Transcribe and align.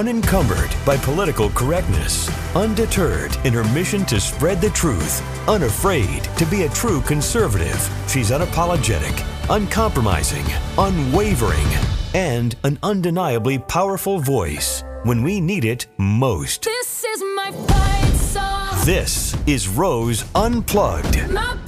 unencumbered 0.00 0.74
by 0.86 0.96
political 0.96 1.50
correctness, 1.50 2.30
undeterred 2.56 3.36
in 3.44 3.52
her 3.52 3.64
mission 3.64 4.02
to 4.06 4.18
spread 4.18 4.58
the 4.58 4.70
truth, 4.70 5.20
unafraid 5.46 6.24
to 6.38 6.46
be 6.46 6.62
a 6.62 6.68
true 6.70 7.02
conservative. 7.02 7.78
She's 8.08 8.30
unapologetic, 8.30 9.14
uncompromising, 9.50 10.46
unwavering, 10.78 11.66
and 12.14 12.56
an 12.64 12.78
undeniably 12.82 13.58
powerful 13.58 14.18
voice 14.18 14.82
when 15.02 15.22
we 15.22 15.38
need 15.38 15.66
it 15.66 15.86
most. 15.98 16.62
This 16.62 17.04
is 17.04 17.22
my 17.36 17.50
fight 17.68 18.16
song. 18.16 18.86
This 18.86 19.36
is 19.46 19.68
Rose 19.68 20.24
Unplugged. 20.34 21.30
My 21.30 21.58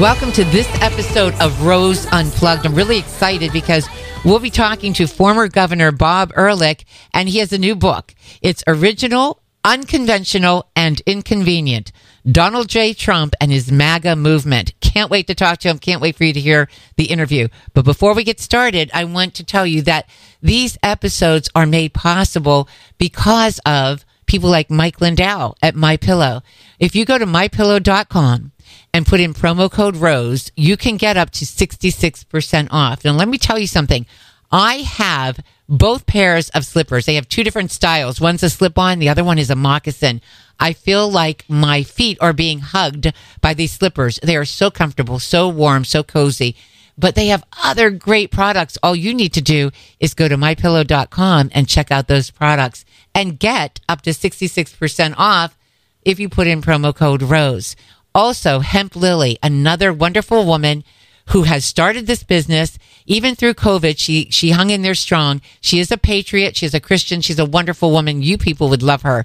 Welcome 0.00 0.30
to 0.34 0.44
this 0.44 0.68
episode 0.80 1.34
of 1.40 1.66
Rose 1.66 2.06
Unplugged. 2.12 2.64
I'm 2.64 2.76
really 2.76 3.00
excited 3.00 3.52
because 3.52 3.88
we'll 4.24 4.38
be 4.38 4.48
talking 4.48 4.92
to 4.92 5.08
former 5.08 5.48
Governor 5.48 5.90
Bob 5.90 6.32
Ehrlich, 6.36 6.84
and 7.12 7.28
he 7.28 7.38
has 7.38 7.52
a 7.52 7.58
new 7.58 7.74
book. 7.74 8.14
It's 8.40 8.62
original, 8.68 9.42
unconventional, 9.64 10.70
and 10.76 11.02
inconvenient. 11.04 11.90
Donald 12.30 12.68
J. 12.68 12.94
Trump 12.94 13.34
and 13.40 13.50
his 13.50 13.72
MAGA 13.72 14.14
movement. 14.14 14.72
Can't 14.80 15.10
wait 15.10 15.26
to 15.26 15.34
talk 15.34 15.58
to 15.58 15.68
him. 15.68 15.80
Can't 15.80 16.00
wait 16.00 16.14
for 16.14 16.22
you 16.22 16.32
to 16.32 16.40
hear 16.40 16.68
the 16.94 17.06
interview. 17.06 17.48
But 17.74 17.84
before 17.84 18.14
we 18.14 18.22
get 18.22 18.38
started, 18.38 18.92
I 18.94 19.02
want 19.02 19.34
to 19.34 19.44
tell 19.44 19.66
you 19.66 19.82
that 19.82 20.08
these 20.40 20.78
episodes 20.80 21.50
are 21.56 21.66
made 21.66 21.92
possible 21.92 22.68
because 22.98 23.58
of 23.66 24.04
people 24.26 24.48
like 24.48 24.70
Mike 24.70 25.00
Lindell 25.00 25.56
at 25.60 25.74
My 25.74 25.96
Pillow. 25.96 26.42
If 26.78 26.94
you 26.94 27.04
go 27.04 27.18
to 27.18 27.26
mypillow.com 27.26 28.52
and 28.98 29.06
put 29.06 29.20
in 29.20 29.32
promo 29.32 29.70
code 29.70 29.96
ROSE, 29.96 30.50
you 30.56 30.76
can 30.76 30.96
get 30.96 31.16
up 31.16 31.30
to 31.30 31.44
66% 31.44 32.68
off. 32.72 33.04
Now, 33.04 33.12
let 33.12 33.28
me 33.28 33.38
tell 33.38 33.56
you 33.56 33.68
something. 33.68 34.04
I 34.50 34.78
have 34.78 35.38
both 35.68 36.04
pairs 36.04 36.48
of 36.50 36.66
slippers. 36.66 37.06
They 37.06 37.14
have 37.14 37.28
two 37.28 37.44
different 37.44 37.70
styles. 37.70 38.20
One's 38.20 38.42
a 38.42 38.50
slip 38.50 38.76
on, 38.76 38.98
the 38.98 39.08
other 39.08 39.22
one 39.22 39.38
is 39.38 39.50
a 39.50 39.54
moccasin. 39.54 40.20
I 40.58 40.72
feel 40.72 41.08
like 41.08 41.44
my 41.48 41.84
feet 41.84 42.18
are 42.20 42.32
being 42.32 42.58
hugged 42.58 43.12
by 43.40 43.54
these 43.54 43.70
slippers. 43.70 44.18
They 44.20 44.36
are 44.36 44.44
so 44.44 44.68
comfortable, 44.68 45.20
so 45.20 45.48
warm, 45.48 45.84
so 45.84 46.02
cozy. 46.02 46.56
But 46.96 47.14
they 47.14 47.28
have 47.28 47.44
other 47.62 47.90
great 47.90 48.32
products. 48.32 48.78
All 48.82 48.96
you 48.96 49.14
need 49.14 49.32
to 49.34 49.40
do 49.40 49.70
is 50.00 50.14
go 50.14 50.26
to 50.26 50.36
mypillow.com 50.36 51.50
and 51.54 51.68
check 51.68 51.92
out 51.92 52.08
those 52.08 52.32
products 52.32 52.84
and 53.14 53.38
get 53.38 53.78
up 53.88 54.02
to 54.02 54.10
66% 54.10 55.14
off 55.16 55.56
if 56.04 56.18
you 56.18 56.28
put 56.28 56.46
in 56.46 56.62
promo 56.62 56.92
code 56.94 57.22
ROSE. 57.22 57.76
Also, 58.14 58.60
Hemp 58.60 58.96
Lily, 58.96 59.38
another 59.42 59.92
wonderful 59.92 60.44
woman 60.44 60.84
who 61.28 61.42
has 61.42 61.64
started 61.64 62.06
this 62.06 62.22
business 62.22 62.78
even 63.06 63.34
through 63.34 63.54
COVID. 63.54 63.98
She 63.98 64.28
she 64.30 64.50
hung 64.50 64.70
in 64.70 64.82
there 64.82 64.94
strong. 64.94 65.40
She 65.60 65.78
is 65.78 65.90
a 65.90 65.98
patriot. 65.98 66.56
She's 66.56 66.74
a 66.74 66.80
Christian. 66.80 67.20
She's 67.20 67.38
a 67.38 67.44
wonderful 67.44 67.90
woman. 67.90 68.22
You 68.22 68.38
people 68.38 68.68
would 68.68 68.82
love 68.82 69.02
her. 69.02 69.24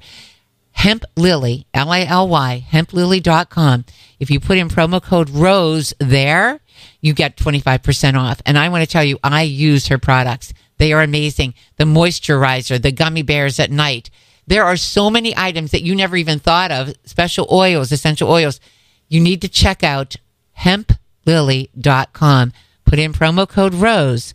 Hemp 0.73 1.06
Lily, 1.16 1.67
L 1.73 1.92
I 1.92 2.04
L 2.04 2.28
Y, 2.28 2.66
hemplily.com. 2.67 3.86
If 4.20 4.31
you 4.31 4.39
put 4.39 4.58
in 4.58 4.70
promo 4.70 5.02
code 5.02 5.30
ROSE 5.30 5.94
there, 6.00 6.59
you 7.00 7.14
get 7.14 7.38
25% 7.38 8.16
off. 8.16 8.42
And 8.45 8.58
I 8.58 8.70
want 8.70 8.84
to 8.84 8.89
tell 8.89 9.04
you, 9.04 9.20
I 9.23 9.44
use 9.44 9.88
her 9.88 9.98
products. 9.98 10.54
They 10.78 10.92
are 10.92 11.04
amazing. 11.04 11.54
The 11.77 11.83
moisturizer, 11.83 12.82
the 12.82 12.92
gummy 12.92 13.22
bears 13.22 13.60
at 13.60 13.70
night. 13.72 14.10
There 14.48 14.65
are 14.65 14.77
so 14.77 15.09
many 15.09 15.36
items 15.36 15.71
that 15.71 15.83
you 15.83 15.95
never 15.95 16.15
even 16.15 16.39
thought 16.39 16.71
of, 16.71 16.93
special 17.05 17.48
oils, 17.52 17.92
essential 17.92 18.30
oils. 18.30 18.59
You 19.08 19.21
need 19.21 19.42
to 19.42 19.48
check 19.48 19.83
out 19.83 20.15
hemplily.com. 20.54 22.54
Put 22.86 22.99
in 22.99 23.14
promo 23.14 23.48
code 23.48 23.73
ROSE 23.73 24.33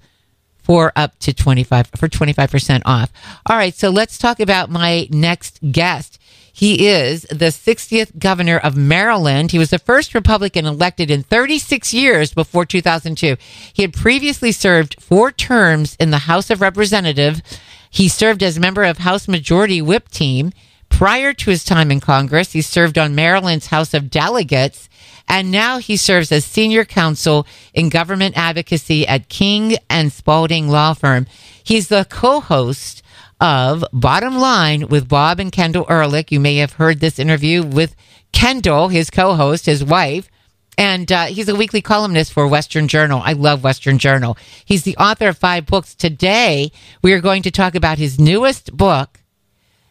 for 0.62 0.92
up 0.96 1.18
to 1.20 1.32
25 1.32 1.90
for 1.96 2.08
25% 2.08 2.82
off. 2.84 3.12
All 3.46 3.56
right, 3.56 3.74
so 3.74 3.90
let's 3.90 4.18
talk 4.18 4.40
about 4.40 4.70
my 4.70 5.08
next 5.10 5.60
guest. 5.72 6.18
He 6.52 6.88
is 6.88 7.22
the 7.22 7.52
60th 7.52 8.18
governor 8.18 8.58
of 8.58 8.76
Maryland. 8.76 9.52
He 9.52 9.60
was 9.60 9.70
the 9.70 9.78
first 9.78 10.12
Republican 10.12 10.66
elected 10.66 11.08
in 11.08 11.22
36 11.22 11.94
years 11.94 12.34
before 12.34 12.66
2002. 12.66 13.36
He 13.72 13.82
had 13.82 13.92
previously 13.92 14.50
served 14.50 15.00
four 15.00 15.30
terms 15.30 15.96
in 16.00 16.10
the 16.10 16.18
House 16.18 16.50
of 16.50 16.60
Representatives. 16.60 17.42
He 17.90 18.08
served 18.08 18.42
as 18.42 18.58
member 18.58 18.84
of 18.84 18.98
House 18.98 19.28
Majority 19.28 19.80
Whip 19.82 20.08
Team. 20.08 20.52
Prior 20.88 21.32
to 21.32 21.50
his 21.50 21.64
time 21.64 21.90
in 21.90 22.00
Congress, 22.00 22.52
he 22.52 22.62
served 22.62 22.98
on 22.98 23.14
Maryland's 23.14 23.66
House 23.66 23.94
of 23.94 24.10
Delegates, 24.10 24.88
and 25.28 25.50
now 25.50 25.78
he 25.78 25.96
serves 25.96 26.32
as 26.32 26.44
senior 26.44 26.84
counsel 26.84 27.46
in 27.74 27.88
government 27.88 28.36
advocacy 28.36 29.06
at 29.06 29.28
King 29.28 29.76
and 29.90 30.12
Spalding 30.12 30.68
Law 30.68 30.94
Firm. 30.94 31.26
He's 31.62 31.88
the 31.88 32.06
co-host 32.08 33.02
of 33.40 33.84
Bottom 33.92 34.38
Line 34.38 34.88
with 34.88 35.08
Bob 35.08 35.38
and 35.38 35.52
Kendall 35.52 35.86
Ehrlich. 35.88 36.32
You 36.32 36.40
may 36.40 36.56
have 36.56 36.72
heard 36.74 37.00
this 37.00 37.18
interview 37.18 37.62
with 37.62 37.94
Kendall, 38.32 38.88
his 38.88 39.10
co-host, 39.10 39.66
his 39.66 39.84
wife. 39.84 40.28
And 40.78 41.10
uh, 41.10 41.24
he's 41.26 41.48
a 41.48 41.56
weekly 41.56 41.82
columnist 41.82 42.32
for 42.32 42.46
Western 42.46 42.86
Journal. 42.86 43.20
I 43.24 43.32
love 43.32 43.64
Western 43.64 43.98
Journal. 43.98 44.38
He's 44.64 44.84
the 44.84 44.96
author 44.96 45.26
of 45.26 45.36
five 45.36 45.66
books. 45.66 45.92
Today, 45.92 46.70
we 47.02 47.12
are 47.12 47.20
going 47.20 47.42
to 47.42 47.50
talk 47.50 47.74
about 47.74 47.98
his 47.98 48.20
newest 48.20 48.76
book, 48.76 49.18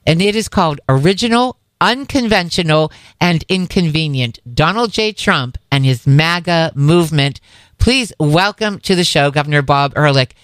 and 0.06 0.22
it 0.22 0.34
is 0.34 0.48
called 0.48 0.80
Original, 0.88 1.60
Unconventional, 1.82 2.90
and 3.20 3.44
Inconvenient 3.50 4.40
Donald 4.56 4.94
J. 4.94 5.12
Trump 5.12 5.58
and 5.70 5.84
His 5.84 6.08
MAGA 6.08 6.72
Movement. 6.74 7.42
Please 7.80 8.14
welcome 8.18 8.80
to 8.80 8.96
the 8.96 9.04
show, 9.04 9.30
Governor 9.30 9.62
Bob 9.62 9.92
Ehrlich. 9.98 10.36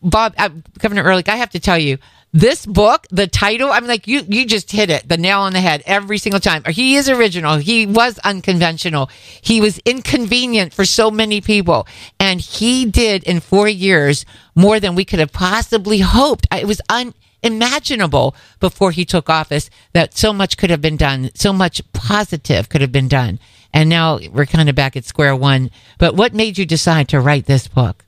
Bob, 0.00 0.32
uh, 0.38 0.50
Governor 0.78 1.02
Ehrlich, 1.02 1.28
I 1.28 1.34
have 1.34 1.50
to 1.50 1.60
tell 1.60 1.76
you, 1.76 1.98
this 2.32 2.66
book, 2.66 3.06
the 3.10 3.26
title, 3.26 3.70
I'm 3.70 3.86
like, 3.86 4.06
you, 4.06 4.22
you 4.28 4.44
just 4.46 4.70
hit 4.70 4.90
it, 4.90 5.08
the 5.08 5.16
nail 5.16 5.40
on 5.40 5.54
the 5.54 5.60
head 5.60 5.82
every 5.86 6.18
single 6.18 6.40
time. 6.40 6.62
He 6.64 6.96
is 6.96 7.08
original. 7.08 7.56
He 7.56 7.86
was 7.86 8.18
unconventional. 8.18 9.08
He 9.40 9.60
was 9.60 9.78
inconvenient 9.78 10.74
for 10.74 10.84
so 10.84 11.10
many 11.10 11.40
people. 11.40 11.86
And 12.20 12.40
he 12.40 12.84
did 12.84 13.24
in 13.24 13.40
four 13.40 13.68
years 13.68 14.26
more 14.54 14.78
than 14.78 14.94
we 14.94 15.04
could 15.04 15.20
have 15.20 15.32
possibly 15.32 16.00
hoped. 16.00 16.46
It 16.52 16.66
was 16.66 16.82
unimaginable 16.90 18.36
before 18.60 18.90
he 18.90 19.04
took 19.06 19.30
office 19.30 19.70
that 19.94 20.16
so 20.16 20.32
much 20.32 20.58
could 20.58 20.70
have 20.70 20.82
been 20.82 20.98
done, 20.98 21.30
so 21.34 21.52
much 21.52 21.80
positive 21.92 22.68
could 22.68 22.82
have 22.82 22.92
been 22.92 23.08
done. 23.08 23.38
And 23.72 23.88
now 23.88 24.18
we're 24.32 24.46
kind 24.46 24.68
of 24.68 24.74
back 24.74 24.96
at 24.96 25.04
square 25.04 25.36
one. 25.36 25.70
But 25.98 26.14
what 26.14 26.34
made 26.34 26.58
you 26.58 26.66
decide 26.66 27.08
to 27.08 27.20
write 27.20 27.46
this 27.46 27.68
book? 27.68 28.04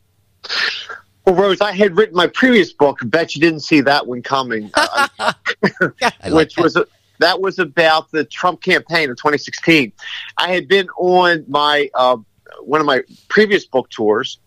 Well, 1.25 1.35
Rose, 1.35 1.61
I 1.61 1.73
had 1.73 1.97
written 1.97 2.17
my 2.17 2.27
previous 2.29 2.73
book. 2.73 2.99
Bet 3.05 3.35
you 3.35 3.41
didn't 3.41 3.61
see 3.61 3.81
that 3.83 4.07
one 4.07 4.23
coming, 4.23 4.71
uh, 4.75 5.33
which 6.31 6.57
was 6.57 6.77
a, 6.77 6.87
that 7.19 7.41
was 7.41 7.59
about 7.59 8.11
the 8.11 8.25
Trump 8.25 8.63
campaign 8.63 9.11
of 9.11 9.17
2016. 9.17 9.93
I 10.39 10.53
had 10.53 10.67
been 10.67 10.89
on 10.97 11.45
my 11.47 11.91
uh, 11.95 12.17
one 12.63 12.81
of 12.81 12.87
my 12.87 13.03
previous 13.29 13.67
book 13.67 13.91
tours, 13.91 14.39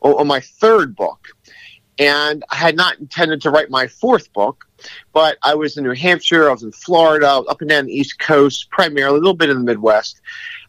on, 0.00 0.14
on 0.14 0.26
my 0.26 0.40
third 0.40 0.96
book, 0.96 1.28
and 1.98 2.42
I 2.50 2.56
had 2.56 2.74
not 2.74 2.98
intended 2.98 3.42
to 3.42 3.50
write 3.50 3.70
my 3.70 3.86
fourth 3.86 4.32
book, 4.32 4.66
but 5.12 5.38
I 5.42 5.54
was 5.54 5.76
in 5.76 5.84
New 5.84 5.92
Hampshire, 5.92 6.48
I 6.48 6.52
was 6.52 6.62
in 6.62 6.72
Florida, 6.72 7.28
up 7.28 7.60
and 7.60 7.70
down 7.70 7.86
the 7.86 7.92
East 7.92 8.18
Coast, 8.18 8.70
primarily 8.70 9.16
a 9.16 9.20
little 9.20 9.34
bit 9.34 9.50
in 9.50 9.58
the 9.58 9.64
Midwest, 9.64 10.20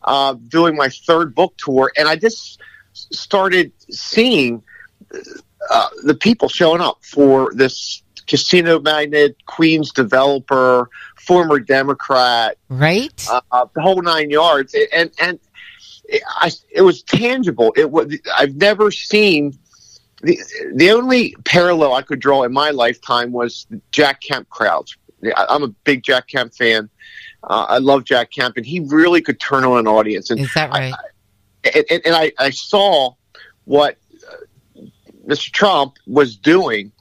uh, 0.03 0.35
doing 0.49 0.75
my 0.75 0.89
third 0.89 1.33
book 1.33 1.55
tour, 1.57 1.91
and 1.97 2.07
I 2.07 2.15
just 2.15 2.59
started 2.93 3.71
seeing 3.89 4.61
uh, 5.69 5.87
the 6.03 6.15
people 6.15 6.49
showing 6.49 6.81
up 6.81 7.03
for 7.03 7.51
this 7.53 8.01
casino 8.27 8.79
magnate, 8.79 9.35
Queens 9.45 9.91
developer, 9.91 10.89
former 11.17 11.59
Democrat, 11.59 12.57
Right? 12.69 13.11
uh, 13.51 13.65
the 13.75 13.81
whole 13.81 14.01
nine 14.01 14.29
yards, 14.29 14.75
and 14.93 15.11
and 15.19 15.39
it, 16.05 16.21
I, 16.27 16.51
it 16.71 16.81
was 16.81 17.01
tangible. 17.03 17.73
It 17.77 17.89
was 17.91 18.17
I've 18.37 18.55
never 18.55 18.91
seen. 18.91 19.57
The, 20.21 20.39
the 20.73 20.91
only 20.91 21.35
parallel 21.45 21.93
I 21.93 22.01
could 22.01 22.19
draw 22.19 22.43
in 22.43 22.53
my 22.53 22.71
lifetime 22.71 23.31
was 23.31 23.67
Jack 23.91 24.21
Kemp 24.21 24.49
crowds. 24.49 24.97
I- 25.23 25.45
I'm 25.49 25.61
a 25.63 25.67
big 25.67 26.03
Jack 26.03 26.27
Kemp 26.27 26.53
fan. 26.55 26.89
Uh, 27.43 27.65
I 27.69 27.77
love 27.77 28.05
Jack 28.05 28.31
Kemp, 28.31 28.57
and 28.57 28.65
he 28.65 28.79
really 28.79 29.21
could 29.21 29.39
turn 29.39 29.63
on 29.63 29.77
an 29.77 29.87
audience. 29.87 30.31
And 30.31 30.39
Is 30.39 30.51
that 30.55 30.71
right? 30.71 30.93
and, 31.75 31.85
and, 31.91 32.01
and 32.05 32.15
I, 32.15 32.31
I 32.39 32.49
saw 32.49 33.11
what 33.65 33.97
Mr. 35.25 35.51
Trump 35.51 35.97
was 36.07 36.35
doing 36.35 36.91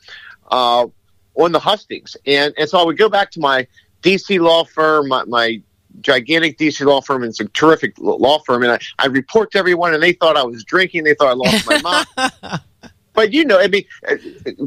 uh, 0.50 0.86
on 1.34 1.52
the 1.52 1.58
hustings, 1.58 2.16
and 2.26 2.54
and 2.58 2.68
so 2.68 2.78
I 2.78 2.84
would 2.84 2.98
go 2.98 3.08
back 3.08 3.30
to 3.32 3.40
my 3.40 3.66
DC 4.02 4.40
law 4.40 4.64
firm, 4.64 5.08
my, 5.08 5.24
my 5.24 5.60
gigantic 6.00 6.58
DC 6.58 6.84
law 6.84 7.00
firm, 7.00 7.22
and 7.22 7.30
it's 7.30 7.40
a 7.40 7.46
terrific 7.46 7.94
law 7.98 8.38
firm, 8.40 8.62
and 8.62 8.72
I, 8.72 8.78
I 8.98 9.06
report 9.06 9.52
to 9.52 9.58
everyone, 9.58 9.94
and 9.94 10.02
they 10.02 10.12
thought 10.12 10.36
I 10.36 10.42
was 10.42 10.64
drinking, 10.64 11.04
they 11.04 11.14
thought 11.14 11.28
I 11.28 11.32
lost 11.32 11.66
my 11.66 11.80
mind. 11.80 12.60
But 13.14 13.32
you 13.32 13.44
know, 13.44 13.60
I 13.60 13.68
mean, 13.68 13.84
uh, 14.08 14.16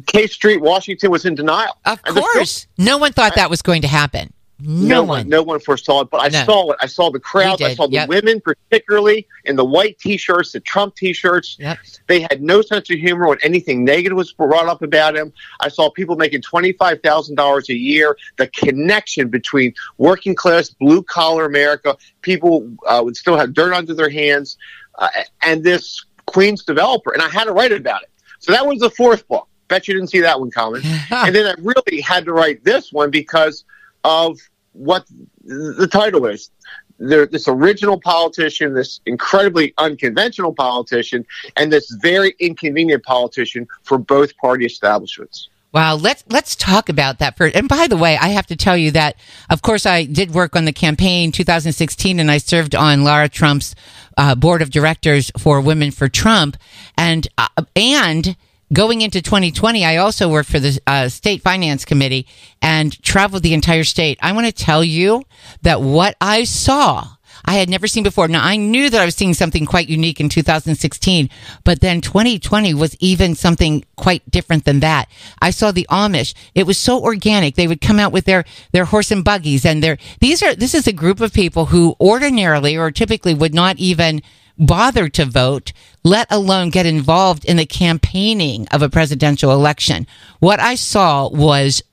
K 0.07 0.25
Street, 0.25 0.61
Washington 0.61 1.11
was 1.11 1.25
in 1.25 1.35
denial. 1.35 1.77
Of 1.85 2.01
course. 2.03 2.65
No 2.77 2.97
one 2.97 3.11
thought 3.11 3.35
that 3.35 3.49
was 3.49 3.61
going 3.61 3.81
to 3.81 3.89
happen. 3.89 4.33
No, 4.59 5.03
one. 5.03 5.29
no 5.29 5.43
one 5.43 5.59
foresaw 5.59 6.01
it, 6.01 6.09
but 6.09 6.17
I 6.21 6.29
No. 6.29 6.43
saw 6.45 6.71
it. 6.71 6.77
I 6.81 6.87
saw 6.87 7.11
the 7.11 7.19
crowds. 7.19 7.61
I 7.61 7.75
saw 7.75 7.85
the 7.85 7.93
yep. 7.93 8.09
women, 8.09 8.41
particularly 8.41 9.27
in 9.45 9.55
the 9.55 9.63
white 9.63 9.99
T-shirts, 9.99 10.51
the 10.51 10.59
Trump 10.59 10.95
T-shirts. 10.95 11.57
Yep. 11.59 11.77
They 12.07 12.21
had 12.21 12.41
no 12.41 12.61
sense 12.61 12.89
of 12.89 12.97
humor 12.97 13.27
when 13.27 13.37
anything 13.43 13.85
negative 13.85 14.17
was 14.17 14.33
brought 14.33 14.67
up 14.67 14.81
about 14.81 15.15
him. 15.15 15.31
I 15.59 15.69
saw 15.69 15.91
people 15.91 16.15
making 16.15 16.41
twenty-five 16.41 17.01
thousand 17.03 17.35
dollars 17.35 17.69
a 17.69 17.75
year. 17.75 18.17
The 18.37 18.47
connection 18.47 19.29
between 19.29 19.73
working 19.99 20.33
class, 20.33 20.69
blue 20.69 21.03
collar 21.03 21.45
America, 21.45 21.95
people 22.21 22.67
uh, 22.87 23.01
would 23.03 23.15
still 23.15 23.37
have 23.37 23.53
dirt 23.53 23.73
under 23.73 23.93
their 23.93 24.09
hands, 24.09 24.57
uh, 24.97 25.09
and 25.43 25.63
this 25.63 26.03
Queens 26.25 26.63
developer. 26.63 27.13
And 27.13 27.21
I 27.21 27.29
had 27.29 27.45
to 27.45 27.53
write 27.53 27.71
about 27.71 28.01
it. 28.03 28.09
So 28.39 28.51
that 28.51 28.65
was 28.65 28.79
the 28.79 28.89
fourth 28.89 29.27
book. 29.27 29.47
Bet 29.67 29.87
you 29.87 29.93
didn't 29.93 30.09
see 30.09 30.21
that 30.21 30.39
one 30.39 30.49
coming. 30.51 30.81
and 31.11 31.35
then 31.35 31.45
I 31.45 31.53
really 31.61 32.01
had 32.01 32.25
to 32.25 32.33
write 32.33 32.63
this 32.63 32.91
one 32.93 33.11
because 33.11 33.65
of 34.07 34.39
what 34.71 35.05
the 35.43 35.87
title 35.91 36.25
is. 36.25 36.49
This 36.97 37.47
original 37.47 37.99
politician, 37.99 38.73
this 38.73 39.01
incredibly 39.05 39.73
unconventional 39.77 40.53
politician, 40.53 41.25
and 41.57 41.71
this 41.71 41.91
very 42.01 42.35
inconvenient 42.39 43.03
politician 43.03 43.67
for 43.83 43.99
both 43.99 44.35
party 44.37 44.65
establishments. 44.65 45.49
Wow, 45.73 45.95
let's 45.95 46.23
let's 46.29 46.55
talk 46.55 46.89
about 46.89 47.19
that 47.19 47.37
first. 47.37 47.55
And 47.55 47.67
by 47.67 47.85
the 47.87 47.97
way, 47.97 48.17
I 48.17 48.29
have 48.29 48.47
to 48.47 48.55
tell 48.55 48.77
you 48.77 48.89
that, 48.91 49.17
of 49.49 49.61
course, 49.61 49.85
I 49.85 50.05
did 50.05 50.31
work 50.31 50.55
on 50.55 50.65
the 50.65 50.73
campaign 50.73 51.31
2016, 51.31 52.19
and 52.19 52.31
I 52.31 52.37
served 52.39 52.73
on 52.73 53.03
Lara 53.03 53.29
Trump's 53.29 53.75
uh, 54.15 54.33
board 54.33 54.61
of 54.61 54.71
directors 54.71 55.29
for 55.37 55.61
Women 55.61 55.91
for 55.91 56.07
Trump, 56.07 56.57
and 56.97 57.27
uh, 57.37 57.49
and 57.75 58.35
going 58.73 59.01
into 59.01 59.21
2020, 59.21 59.85
I 59.85 59.97
also 59.97 60.29
worked 60.29 60.49
for 60.49 60.59
the 60.59 60.79
uh, 60.87 61.09
state 61.09 61.41
finance 61.41 61.85
committee 61.85 62.27
and 62.61 63.01
traveled 63.01 63.43
the 63.43 63.53
entire 63.53 63.83
state. 63.83 64.19
I 64.21 64.31
want 64.33 64.47
to 64.47 64.51
tell 64.51 64.83
you 64.83 65.23
that 65.61 65.81
what 65.81 66.15
I 66.19 66.43
saw. 66.43 67.07
I 67.45 67.55
had 67.55 67.69
never 67.69 67.87
seen 67.87 68.03
before. 68.03 68.27
Now 68.27 68.43
I 68.43 68.57
knew 68.57 68.89
that 68.89 68.99
I 68.99 69.05
was 69.05 69.15
seeing 69.15 69.33
something 69.33 69.65
quite 69.65 69.87
unique 69.87 70.19
in 70.19 70.27
2016, 70.27 71.29
but 71.63 71.81
then 71.81 72.01
2020 72.01 72.73
was 72.73 72.97
even 72.99 73.35
something 73.35 73.85
quite 73.95 74.29
different 74.29 74.65
than 74.65 74.79
that. 74.81 75.07
I 75.41 75.51
saw 75.51 75.71
the 75.71 75.87
Amish. 75.89 76.33
It 76.55 76.65
was 76.65 76.77
so 76.77 77.01
organic. 77.01 77.55
They 77.55 77.67
would 77.67 77.79
come 77.79 77.99
out 77.99 78.11
with 78.11 78.25
their 78.25 78.43
their 78.71 78.85
horse 78.85 79.11
and 79.11 79.23
buggies 79.23 79.65
and 79.65 79.83
their 79.83 79.97
these 80.19 80.41
are 80.41 80.55
this 80.55 80.73
is 80.73 80.87
a 80.87 80.93
group 80.93 81.21
of 81.21 81.31
people 81.31 81.67
who 81.67 81.95
ordinarily 82.01 82.75
or 82.75 82.91
typically 82.91 83.33
would 83.33 83.53
not 83.53 83.77
even 83.77 84.21
bother 84.57 85.09
to 85.09 85.25
vote, 85.25 85.73
let 86.03 86.31
alone 86.31 86.69
get 86.69 86.85
involved 86.85 87.45
in 87.45 87.57
the 87.57 87.65
campaigning 87.65 88.67
of 88.69 88.81
a 88.81 88.89
presidential 88.89 89.51
election. 89.51 90.07
What 90.39 90.59
I 90.59 90.75
saw 90.75 91.29
was 91.29 91.83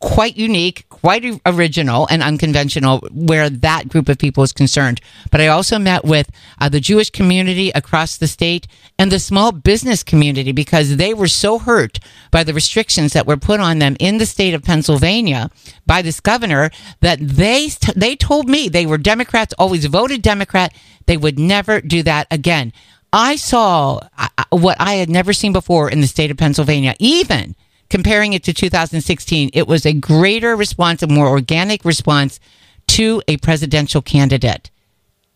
quite 0.00 0.36
unique, 0.36 0.84
quite 1.02 1.24
original 1.46 2.06
and 2.10 2.22
unconventional 2.22 3.00
where 3.10 3.50
that 3.50 3.88
group 3.88 4.08
of 4.08 4.18
people 4.18 4.44
is 4.44 4.52
concerned. 4.52 5.00
But 5.32 5.40
I 5.40 5.48
also 5.48 5.78
met 5.78 6.04
with 6.04 6.30
uh, 6.60 6.68
the 6.68 6.78
Jewish 6.78 7.10
community 7.10 7.70
across 7.74 8.16
the 8.16 8.28
state 8.28 8.68
and 9.00 9.10
the 9.10 9.18
small 9.18 9.50
business 9.50 10.04
community 10.04 10.52
because 10.52 10.96
they 10.96 11.12
were 11.12 11.26
so 11.26 11.58
hurt 11.58 11.98
by 12.30 12.44
the 12.44 12.54
restrictions 12.54 13.14
that 13.14 13.26
were 13.26 13.36
put 13.36 13.58
on 13.58 13.80
them 13.80 13.96
in 13.98 14.18
the 14.18 14.26
state 14.26 14.54
of 14.54 14.62
Pennsylvania 14.62 15.50
by 15.86 16.02
this 16.02 16.20
governor 16.20 16.70
that 17.00 17.18
they 17.20 17.68
they 17.96 18.14
told 18.14 18.48
me 18.48 18.68
they 18.68 18.86
were 18.86 18.98
Democrats, 18.98 19.54
always 19.58 19.84
voted 19.86 20.22
Democrat. 20.22 20.72
They 21.06 21.16
would 21.16 21.38
never 21.38 21.80
do 21.80 22.04
that 22.04 22.28
again. 22.30 22.72
I 23.12 23.36
saw 23.36 24.00
uh, 24.16 24.28
what 24.50 24.76
I 24.80 24.94
had 24.94 25.10
never 25.10 25.32
seen 25.32 25.52
before 25.52 25.90
in 25.90 26.00
the 26.00 26.06
state 26.06 26.30
of 26.30 26.36
Pennsylvania, 26.36 26.94
even 26.98 27.56
comparing 27.92 28.32
it 28.32 28.42
to 28.42 28.54
2016, 28.54 29.50
it 29.52 29.68
was 29.68 29.84
a 29.84 29.92
greater 29.92 30.56
response, 30.56 31.02
a 31.02 31.06
more 31.06 31.28
organic 31.28 31.84
response 31.84 32.40
to 32.86 33.22
a 33.28 33.36
presidential 33.36 34.00
candidate. 34.00 34.70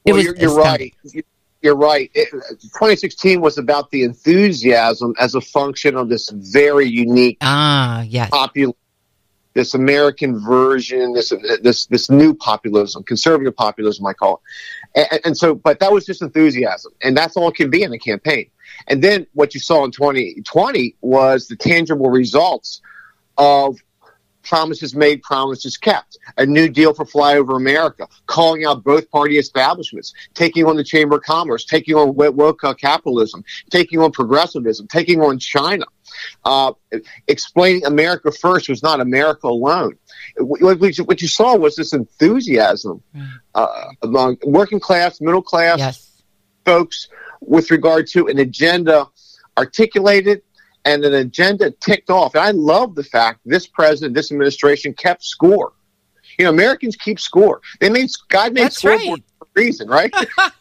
It 0.06 0.12
Well, 0.12 0.16
was 0.16 0.24
you're, 0.24 0.36
you're 0.36 0.56
right. 0.56 0.94
You're 1.60 1.76
right. 1.76 2.10
It, 2.14 2.30
2016 2.30 3.42
was 3.42 3.58
about 3.58 3.90
the 3.90 4.04
enthusiasm 4.04 5.14
as 5.20 5.34
a 5.34 5.40
function 5.42 5.96
of 5.96 6.08
this 6.08 6.30
very 6.30 6.86
unique 6.86 7.36
Ah, 7.42 8.00
yes. 8.02 8.30
popular, 8.30 8.72
this 9.52 9.74
American 9.74 10.38
version, 10.38 11.12
this 11.12 11.34
this 11.62 11.84
this 11.86 12.08
new 12.08 12.32
populism, 12.32 13.02
conservative 13.02 13.54
populism, 13.54 14.06
I 14.06 14.14
call 14.14 14.40
it. 14.94 15.08
And, 15.10 15.20
and 15.26 15.36
so, 15.36 15.54
but 15.54 15.78
that 15.80 15.92
was 15.92 16.06
just 16.06 16.22
enthusiasm, 16.22 16.92
and 17.02 17.14
that's 17.14 17.36
all 17.36 17.48
it 17.48 17.56
can 17.56 17.68
be 17.68 17.82
in 17.82 17.92
a 17.92 17.98
campaign. 17.98 18.48
And 18.88 19.02
then 19.02 19.26
what 19.34 19.54
you 19.54 19.60
saw 19.60 19.84
in 19.84 19.90
2020 19.90 20.96
was 21.00 21.48
the 21.48 21.56
tangible 21.56 22.10
results 22.10 22.80
of 23.38 23.76
promises 24.42 24.94
made, 24.94 25.20
promises 25.22 25.76
kept. 25.76 26.16
A 26.36 26.46
new 26.46 26.68
deal 26.68 26.94
for 26.94 27.04
flyover 27.04 27.56
America, 27.56 28.06
calling 28.26 28.64
out 28.64 28.84
both 28.84 29.10
party 29.10 29.38
establishments, 29.38 30.14
taking 30.34 30.64
on 30.66 30.76
the 30.76 30.84
Chamber 30.84 31.16
of 31.16 31.22
Commerce, 31.24 31.64
taking 31.64 31.96
on 31.96 32.14
wo- 32.14 32.30
woke 32.30 32.60
capitalism, 32.78 33.42
taking 33.70 33.98
on 33.98 34.12
progressivism, 34.12 34.86
taking 34.86 35.20
on 35.20 35.40
China. 35.40 35.84
Uh, 36.44 36.72
explaining 37.26 37.84
America 37.84 38.30
first 38.30 38.68
was 38.68 38.82
not 38.84 39.00
America 39.00 39.48
alone. 39.48 39.96
What, 40.38 40.60
you- 40.96 41.04
what 41.04 41.20
you 41.20 41.28
saw 41.28 41.56
was 41.56 41.74
this 41.74 41.92
enthusiasm 41.92 43.02
uh, 43.54 43.66
among 44.02 44.36
working 44.44 44.78
class, 44.78 45.20
middle 45.20 45.42
class 45.42 45.78
Yes. 45.80 46.22
folks 46.64 47.08
with 47.40 47.70
regard 47.70 48.06
to 48.08 48.26
an 48.28 48.38
agenda 48.38 49.06
articulated 49.58 50.42
and 50.84 51.04
an 51.04 51.14
agenda 51.14 51.70
ticked 51.70 52.10
off. 52.10 52.34
And 52.34 52.44
I 52.44 52.52
love 52.52 52.94
the 52.94 53.04
fact 53.04 53.40
this 53.44 53.66
president, 53.66 54.14
this 54.14 54.30
administration 54.30 54.94
kept 54.94 55.24
score. 55.24 55.72
You 56.38 56.44
know, 56.44 56.50
Americans 56.50 56.96
keep 56.96 57.18
score. 57.18 57.60
They 57.80 57.90
made 57.90 58.10
God 58.28 58.52
made 58.52 58.64
That's 58.64 58.76
scoreboard 58.76 59.20
right. 59.20 59.24
for 59.38 59.44
a 59.44 59.62
reason, 59.62 59.88
right? 59.88 60.14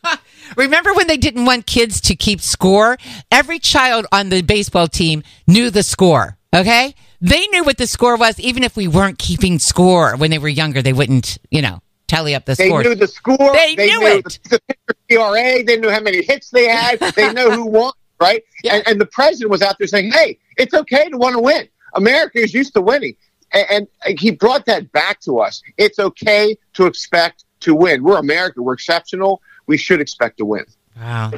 Remember 0.58 0.94
when 0.94 1.08
they 1.08 1.18
didn't 1.18 1.46
want 1.46 1.66
kids 1.66 2.00
to 2.02 2.16
keep 2.16 2.42
score? 2.42 2.98
Every 3.32 3.60
child 3.60 4.06
on 4.12 4.30
the 4.30 4.42
baseball 4.42 4.88
team 4.88 5.24
knew 5.48 5.70
the 5.70 5.84
score. 5.84 6.38
Okay. 6.56 6.96
They 7.22 7.48
knew 7.48 7.64
what 7.64 7.78
the 7.78 7.88
score 7.88 8.18
was, 8.18 8.40
even 8.40 8.64
if 8.64 8.76
we 8.78 8.88
weren't 8.88 9.20
keeping 9.20 9.60
score 9.60 10.16
when 10.16 10.32
they 10.32 10.38
were 10.38 10.48
younger. 10.48 10.82
They 10.82 10.94
wouldn't, 10.94 11.38
you 11.50 11.62
know, 11.62 11.82
tally 12.08 12.36
up 12.36 12.46
the 12.46 12.56
they 12.56 12.68
score. 12.70 12.84
knew 12.84 12.96
the 12.96 13.08
score. 13.08 13.54
They 13.54 13.76
knew 13.76 14.00
knew 14.00 14.08
it. 14.08 14.40
The, 14.50 14.60
the 14.88 14.96
ERA. 15.10 15.64
They 15.64 15.78
knew 15.78 15.90
how 15.90 16.02
many 16.02 16.24
hits 16.24 16.50
they 16.50 16.68
had. 16.68 17.00
They 17.16 17.32
know 17.34 17.52
who 17.52 17.66
won, 17.66 17.94
right? 18.20 18.44
Yeah. 18.64 18.76
And, 18.76 18.88
and 18.88 19.02
the 19.02 19.06
president 19.06 19.52
was 19.52 19.62
out 19.62 19.78
there 19.78 19.88
saying, 19.88 20.12
"Hey, 20.12 20.38
it's 20.58 20.74
okay 20.74 21.10
to 21.10 21.18
want 21.18 21.34
to 21.36 21.40
win. 21.42 21.68
America 21.94 22.40
is 22.40 22.54
used 22.54 22.74
to 22.74 22.82
winning." 22.82 23.16
And, 23.54 23.88
and 24.06 24.20
he 24.20 24.32
brought 24.32 24.66
that 24.66 24.92
back 24.92 25.22
to 25.22 25.40
us. 25.40 25.62
It's 25.78 25.98
okay 25.98 26.58
to 26.74 26.88
expect 26.88 27.46
to 27.62 27.74
win. 27.74 28.04
We're 28.04 28.18
America. 28.18 28.62
We're 28.62 28.74
exceptional. 28.74 29.42
We 29.68 29.78
should 29.78 30.02
expect 30.02 30.38
to 30.40 30.46
win. 30.46 30.66
Wow. 30.98 31.32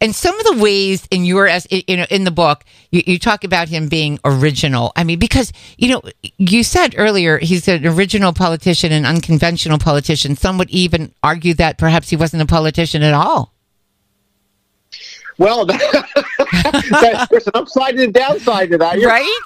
And 0.00 0.14
some 0.14 0.38
of 0.38 0.46
the 0.46 0.62
ways 0.62 1.06
in 1.10 1.24
your, 1.24 1.48
as 1.48 1.66
you 1.70 1.96
know, 1.96 2.06
in 2.08 2.24
the 2.24 2.30
book, 2.30 2.64
you, 2.92 3.02
you 3.04 3.18
talk 3.18 3.42
about 3.42 3.68
him 3.68 3.88
being 3.88 4.20
original. 4.24 4.92
I 4.94 5.02
mean, 5.02 5.18
because 5.18 5.52
you 5.76 5.88
know, 5.88 6.02
you 6.36 6.62
said 6.62 6.94
earlier 6.96 7.38
he's 7.38 7.66
an 7.66 7.84
original 7.84 8.32
politician, 8.32 8.92
an 8.92 9.04
unconventional 9.04 9.78
politician. 9.78 10.36
Some 10.36 10.56
would 10.58 10.70
even 10.70 11.12
argue 11.22 11.54
that 11.54 11.78
perhaps 11.78 12.10
he 12.10 12.16
wasn't 12.16 12.42
a 12.42 12.46
politician 12.46 13.02
at 13.02 13.12
all. 13.12 13.52
Well, 15.38 15.66
there's 15.66 17.46
an 17.46 17.52
upside 17.54 17.94
and 17.94 18.02
a 18.02 18.12
downside 18.12 18.70
to 18.70 18.78
that. 18.78 18.98
You're, 18.98 19.08
Right? 19.08 19.40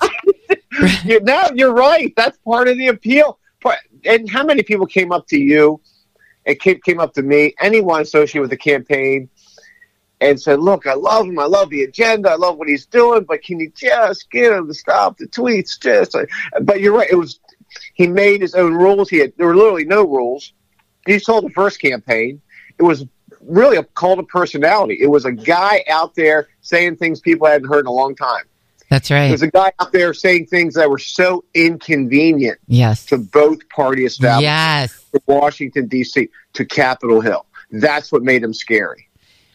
you 1.04 1.20
no, 1.20 1.50
you're 1.54 1.74
right. 1.74 2.12
That's 2.16 2.36
part 2.38 2.68
of 2.68 2.76
the 2.76 2.88
appeal. 2.88 3.38
But 3.62 3.78
and 4.04 4.28
how 4.28 4.44
many 4.44 4.62
people 4.62 4.86
came 4.86 5.12
up 5.12 5.26
to 5.28 5.38
you 5.38 5.80
and 6.46 6.58
came, 6.58 6.80
came 6.80 7.00
up 7.00 7.14
to 7.14 7.22
me, 7.22 7.54
anyone 7.60 8.02
associated 8.02 8.40
with 8.40 8.50
the 8.50 8.56
campaign, 8.56 9.28
and 10.22 10.40
said, 10.40 10.60
"Look, 10.60 10.86
I 10.86 10.94
love 10.94 11.26
him. 11.26 11.38
I 11.38 11.44
love 11.46 11.70
the 11.70 11.82
agenda. 11.82 12.30
I 12.30 12.36
love 12.36 12.56
what 12.56 12.68
he's 12.68 12.86
doing. 12.86 13.24
But 13.24 13.42
can 13.42 13.60
you 13.60 13.70
just 13.74 14.30
get 14.30 14.52
him 14.52 14.68
to 14.68 14.74
stop 14.74 15.18
the 15.18 15.26
tweets? 15.26 15.78
Just." 15.80 16.14
Uh, 16.14 16.24
but 16.62 16.80
you're 16.80 16.94
right. 16.94 17.08
It 17.10 17.16
was 17.16 17.40
he 17.94 18.06
made 18.06 18.40
his 18.40 18.54
own 18.54 18.74
rules. 18.74 19.08
He 19.10 19.18
had 19.18 19.32
there 19.36 19.46
were 19.46 19.56
literally 19.56 19.84
no 19.84 20.02
rules. 20.02 20.52
He 21.06 21.18
saw 21.18 21.40
the 21.40 21.50
first 21.50 21.80
campaign. 21.80 22.40
It 22.78 22.82
was 22.84 23.04
really 23.40 23.76
a 23.76 23.82
call 23.82 24.16
to 24.16 24.22
personality. 24.22 24.98
It 25.00 25.08
was 25.08 25.24
a 25.24 25.32
guy 25.32 25.84
out 25.90 26.14
there 26.14 26.48
saying 26.60 26.96
things 26.96 27.20
people 27.20 27.46
hadn't 27.48 27.68
heard 27.68 27.80
in 27.80 27.86
a 27.86 27.92
long 27.92 28.14
time. 28.14 28.44
That's 28.88 29.10
right. 29.10 29.28
There's 29.28 29.42
a 29.42 29.50
guy 29.50 29.72
out 29.80 29.90
there 29.92 30.12
saying 30.12 30.46
things 30.46 30.74
that 30.74 30.88
were 30.90 30.98
so 30.98 31.44
inconvenient 31.54 32.58
Yes. 32.68 33.06
to 33.06 33.16
both 33.18 33.66
party 33.70 34.04
establishments, 34.04 34.42
Yes. 34.42 35.04
to 35.12 35.22
Washington 35.26 35.86
D.C., 35.88 36.28
to 36.52 36.64
Capitol 36.66 37.20
Hill. 37.22 37.46
That's 37.70 38.12
what 38.12 38.22
made 38.22 38.42
him 38.44 38.52
scary. 38.52 39.08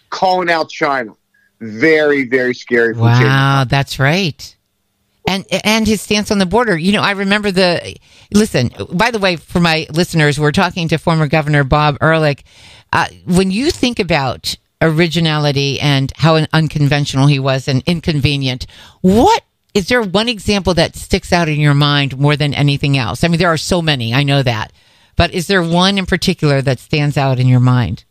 Calling 0.10 0.50
out 0.50 0.70
China, 0.70 1.14
very 1.60 2.28
very 2.28 2.54
scary. 2.54 2.94
for 2.94 3.00
China. 3.02 3.26
Wow, 3.26 3.66
that's 3.68 4.00
right. 4.00 4.56
And 5.28 5.46
and 5.66 5.86
his 5.86 6.02
stance 6.02 6.32
on 6.32 6.38
the 6.38 6.46
border. 6.46 6.78
You 6.78 6.94
know, 6.94 7.02
I 7.02 7.12
remember 7.12 7.52
the 7.52 7.98
listen, 8.34 8.72
by 8.92 9.12
the 9.12 9.20
way, 9.20 9.36
for 9.36 9.60
my 9.60 9.86
listeners, 9.92 10.40
we're 10.40 10.52
talking 10.54 10.88
to 10.88 10.98
former 10.98 11.28
Governor 11.28 11.64
Bob 11.66 11.98
Ehrlich. 12.02 12.44
Uh, 12.94 13.08
when 13.26 13.52
you 13.52 13.70
think 13.70 14.00
about 14.00 14.56
originality 14.82 15.80
and 15.82 16.14
how 16.16 16.36
unconventional 16.54 17.28
he 17.28 17.40
was 17.40 17.68
and 17.68 17.84
inconvenient, 17.86 18.66
what 19.02 19.44
is 19.74 19.90
there 19.90 20.02
one 20.02 20.30
example 20.30 20.74
that 20.76 20.96
sticks 20.96 21.34
out 21.34 21.50
in 21.50 21.60
your 21.60 21.74
mind 21.74 22.18
more 22.18 22.38
than 22.38 22.54
anything 22.54 22.98
else? 22.98 23.24
I 23.24 23.28
mean, 23.28 23.38
there 23.40 23.50
are 23.50 23.58
so 23.58 23.82
many, 23.82 24.14
I 24.14 24.24
know 24.24 24.42
that. 24.44 24.72
but 25.18 25.32
is 25.34 25.48
there 25.48 25.62
one 25.64 25.98
in 25.98 26.06
particular 26.06 26.62
that 26.62 26.80
stands 26.80 27.18
out 27.18 27.40
in 27.40 27.48
your 27.48 27.60
mind? 27.60 28.06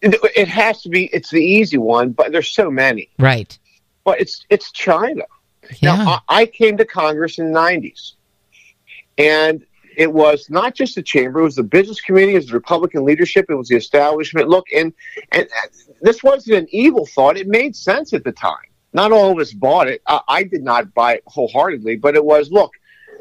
It, 0.00 0.48
has 0.48 0.82
to 0.82 0.88
be. 0.88 1.06
It's 1.06 1.30
the 1.30 1.42
easy 1.42 1.78
one, 1.78 2.10
but 2.10 2.32
there's 2.32 2.48
so 2.48 2.70
many. 2.70 3.10
Right. 3.18 3.58
But 4.04 4.20
it's 4.20 4.44
it's 4.48 4.70
China. 4.70 5.24
Yeah. 5.80 5.96
Now, 5.96 6.22
I, 6.28 6.42
I 6.42 6.46
came 6.46 6.76
to 6.76 6.84
Congress 6.84 7.38
in 7.38 7.52
the 7.52 7.58
90s, 7.58 8.12
and 9.18 9.66
it 9.96 10.12
was 10.12 10.48
not 10.48 10.74
just 10.74 10.94
the 10.94 11.02
chamber; 11.02 11.40
it 11.40 11.44
was 11.44 11.56
the 11.56 11.64
business 11.64 12.00
community, 12.00 12.34
it 12.34 12.38
was 12.38 12.46
the 12.46 12.54
Republican 12.54 13.04
leadership, 13.04 13.46
it 13.48 13.54
was 13.54 13.68
the 13.68 13.76
establishment. 13.76 14.48
Look, 14.48 14.66
and 14.74 14.92
and 15.32 15.44
uh, 15.46 15.68
this 16.00 16.22
wasn't 16.22 16.58
an 16.58 16.68
evil 16.70 17.04
thought; 17.04 17.36
it 17.36 17.48
made 17.48 17.74
sense 17.74 18.12
at 18.12 18.24
the 18.24 18.32
time. 18.32 18.56
Not 18.92 19.12
all 19.12 19.32
of 19.32 19.38
us 19.38 19.52
bought 19.52 19.88
it. 19.88 20.00
I, 20.06 20.20
I 20.28 20.42
did 20.44 20.62
not 20.62 20.94
buy 20.94 21.14
it 21.14 21.24
wholeheartedly, 21.26 21.96
but 21.96 22.14
it 22.14 22.24
was 22.24 22.50
look 22.52 22.72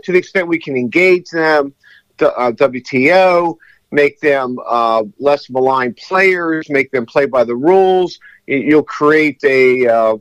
to 0.03 0.11
the 0.11 0.17
extent 0.17 0.47
we 0.47 0.59
can 0.59 0.75
engage 0.75 1.29
them, 1.29 1.73
the 2.17 2.33
uh, 2.35 2.51
WTO, 2.51 3.57
make 3.91 4.19
them 4.19 4.57
uh, 4.65 5.03
less 5.19 5.49
maligned 5.49 5.97
players, 5.97 6.69
make 6.69 6.91
them 6.91 7.05
play 7.05 7.25
by 7.25 7.43
the 7.43 7.55
rules. 7.55 8.19
You'll 8.45 8.83
create 8.83 9.43
a 9.43 9.87
uh, 9.87 10.17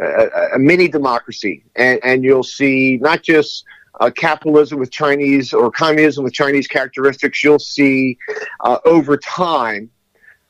a, 0.00 0.28
a 0.54 0.58
mini 0.58 0.88
democracy, 0.88 1.64
and, 1.76 2.00
and 2.02 2.24
you'll 2.24 2.42
see 2.42 2.98
not 3.00 3.22
just 3.22 3.64
uh, 4.00 4.10
capitalism 4.10 4.78
with 4.78 4.90
Chinese 4.90 5.52
or 5.52 5.70
communism 5.70 6.24
with 6.24 6.32
Chinese 6.32 6.66
characteristics. 6.66 7.42
You'll 7.42 7.58
see 7.58 8.18
uh, 8.60 8.78
over 8.84 9.16
time 9.16 9.90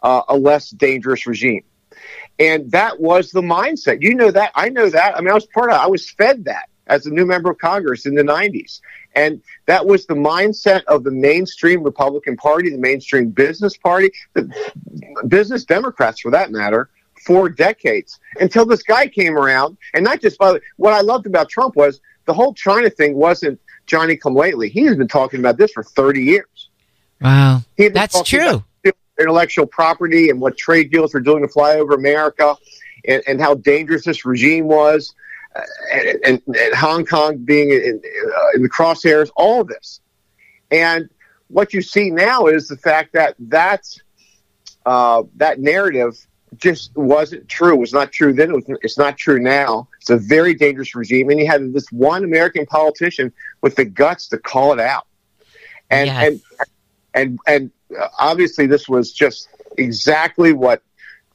uh, 0.02 0.22
a 0.28 0.36
less 0.36 0.70
dangerous 0.70 1.26
regime, 1.26 1.64
and 2.38 2.70
that 2.72 3.00
was 3.00 3.30
the 3.30 3.42
mindset. 3.42 4.02
You 4.02 4.14
know 4.14 4.30
that. 4.30 4.52
I 4.54 4.68
know 4.68 4.88
that. 4.88 5.16
I 5.16 5.20
mean, 5.20 5.30
I 5.30 5.34
was 5.34 5.46
part 5.46 5.70
of. 5.70 5.80
I 5.80 5.86
was 5.86 6.10
fed 6.10 6.44
that 6.46 6.68
as 6.86 7.06
a 7.06 7.10
new 7.10 7.24
member 7.26 7.50
of 7.50 7.58
Congress 7.58 8.06
in 8.06 8.14
the 8.14 8.22
'90s, 8.22 8.80
and 9.14 9.40
that 9.66 9.86
was 9.86 10.06
the 10.06 10.14
mindset 10.14 10.84
of 10.84 11.04
the 11.04 11.10
mainstream 11.10 11.82
Republican 11.82 12.36
Party, 12.36 12.70
the 12.70 12.78
mainstream 12.78 13.30
business 13.30 13.76
party, 13.76 14.10
the 14.34 14.50
business 15.28 15.64
Democrats, 15.64 16.20
for 16.20 16.30
that 16.30 16.50
matter 16.50 16.90
for 17.24 17.48
decades 17.48 18.20
until 18.40 18.66
this 18.66 18.82
guy 18.82 19.06
came 19.06 19.36
around. 19.36 19.76
And 19.94 20.04
not 20.04 20.20
just 20.20 20.38
by 20.38 20.52
the 20.52 20.60
what 20.76 20.92
I 20.92 21.00
loved 21.00 21.26
about 21.26 21.48
Trump 21.48 21.76
was 21.76 22.00
the 22.26 22.34
whole 22.34 22.54
China 22.54 22.90
thing 22.90 23.14
wasn't 23.14 23.60
Johnny 23.86 24.16
come 24.16 24.34
lately. 24.34 24.68
He 24.68 24.82
has 24.82 24.96
been 24.96 25.08
talking 25.08 25.40
about 25.40 25.56
this 25.56 25.72
for 25.72 25.82
30 25.82 26.22
years. 26.22 26.70
Wow. 27.20 27.62
He 27.76 27.84
had 27.84 27.92
been 27.92 28.00
That's 28.00 28.22
true. 28.22 28.64
Intellectual 29.18 29.66
property 29.66 30.30
and 30.30 30.40
what 30.40 30.56
trade 30.58 30.90
deals 30.90 31.14
were 31.14 31.20
doing 31.20 31.42
to 31.42 31.48
fly 31.48 31.76
over 31.76 31.94
America 31.94 32.56
and, 33.06 33.22
and 33.28 33.40
how 33.40 33.54
dangerous 33.54 34.04
this 34.04 34.24
regime 34.24 34.66
was. 34.66 35.14
And, 35.92 36.18
and, 36.24 36.42
and 36.46 36.74
Hong 36.74 37.06
Kong 37.06 37.38
being 37.38 37.70
in, 37.70 38.00
uh, 38.04 38.56
in 38.56 38.62
the 38.62 38.68
crosshairs, 38.68 39.30
all 39.36 39.60
of 39.60 39.68
this. 39.68 40.00
And 40.70 41.08
what 41.48 41.72
you 41.72 41.80
see 41.82 42.10
now 42.10 42.46
is 42.46 42.66
the 42.66 42.76
fact 42.76 43.12
that 43.12 43.36
that's, 43.38 44.00
uh, 44.84 45.22
that 45.36 45.60
narrative 45.60 46.14
just 46.56 46.96
wasn't 46.96 47.48
true. 47.48 47.74
It 47.74 47.78
was 47.78 47.92
not 47.92 48.10
true 48.12 48.32
then. 48.32 48.50
It 48.50 48.54
was, 48.54 48.64
it's 48.82 48.98
not 48.98 49.16
true 49.16 49.38
now. 49.40 49.88
It's 50.00 50.10
a 50.10 50.16
very 50.16 50.54
dangerous 50.54 50.94
regime. 50.94 51.30
And 51.30 51.38
you 51.38 51.46
had 51.46 51.72
this 51.72 51.90
one 51.92 52.24
American 52.24 52.66
politician 52.66 53.32
with 53.60 53.76
the 53.76 53.84
guts 53.84 54.28
to 54.28 54.38
call 54.38 54.72
it 54.72 54.80
out. 54.80 55.06
And, 55.90 56.06
Yes. 56.06 56.26
and, 56.26 56.40
and, 57.14 57.38
and 57.46 57.70
uh, 57.96 58.08
obviously 58.18 58.66
this 58.66 58.88
was 58.88 59.12
just 59.12 59.48
exactly 59.78 60.52
what 60.52 60.82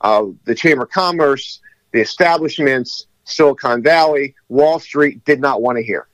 uh, 0.02 0.26
the 0.46 0.56
Chamber 0.56 0.84
of 0.84 0.90
Commerce, 0.90 1.60
the 1.92 2.02
establishments, 2.02 3.08
Silicon 3.30 3.82
Valley, 3.82 4.36
Wall 4.50 4.80
Street 4.80 5.24
did 5.26 5.40
not 5.40 5.62
want 5.62 5.78
to 5.78 5.84
hear. 5.84 6.08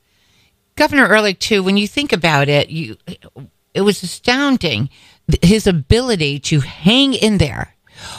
Governor 0.75 1.07
Ehrlich, 1.07 1.39
too, 1.39 1.63
when 1.63 1.77
you 1.77 1.87
think 1.87 2.11
about 2.11 2.49
it, 2.49 2.69
you 2.69 2.97
it 3.75 3.81
was 3.81 4.01
astounding 4.01 4.89
his 5.41 5.67
ability 5.67 6.39
to 6.39 6.61
hang 6.61 7.13
in 7.13 7.37
there 7.37 7.75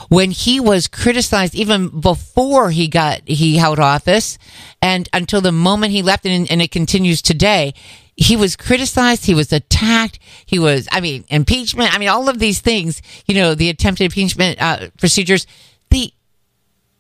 when 0.09 0.31
he 0.31 0.61
was 0.61 0.87
criticized 0.87 1.55
even 1.55 2.01
before 2.01 2.71
he 2.71 2.89
got 2.89 3.21
he 3.27 3.57
held 3.57 3.79
office 3.79 4.39
and 4.81 5.09
until 5.13 5.41
the 5.41 5.53
moment 5.53 5.93
he 5.93 6.03
left 6.03 6.25
and, 6.27 6.51
and 6.51 6.63
it 6.63 6.71
continues 6.71 7.21
today 7.21 7.75
he 8.17 8.37
was 8.37 8.57
criticized 8.57 9.27
he 9.27 9.35
was 9.35 9.53
attacked 9.53 10.19
he 10.47 10.59
was 10.59 10.89
i 10.93 11.01
mean 11.01 11.25
impeachment 11.29 11.95
i 11.95 11.99
mean 11.99 12.09
all 12.09 12.29
of 12.29 12.39
these 12.39 12.61
things 12.61 13.03
you 13.27 13.35
know 13.35 13.55
the 13.55 13.69
attempted 13.69 14.05
impeachment 14.05 14.61
uh, 14.61 14.89
procedures 14.99 15.47
the 15.91 16.13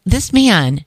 this 0.05 0.33
man 0.33 0.85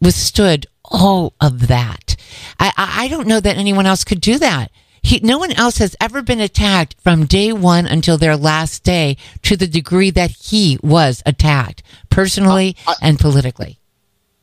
withstood 0.00 0.66
all 0.84 1.34
of 1.40 1.68
that. 1.68 2.16
I, 2.58 2.72
I, 2.76 3.04
I 3.04 3.08
don't 3.08 3.26
know 3.26 3.40
that 3.40 3.56
anyone 3.56 3.86
else 3.86 4.04
could 4.04 4.20
do 4.20 4.38
that. 4.38 4.70
He, 5.02 5.20
no 5.20 5.38
one 5.38 5.52
else 5.52 5.78
has 5.78 5.94
ever 6.00 6.20
been 6.20 6.40
attacked 6.40 6.96
from 7.00 7.26
day 7.26 7.52
one 7.52 7.86
until 7.86 8.18
their 8.18 8.36
last 8.36 8.82
day 8.82 9.16
to 9.42 9.56
the 9.56 9.68
degree 9.68 10.10
that 10.10 10.30
he 10.32 10.78
was 10.82 11.22
attacked 11.24 11.84
personally 12.10 12.76
and 13.00 13.18
politically. 13.18 13.78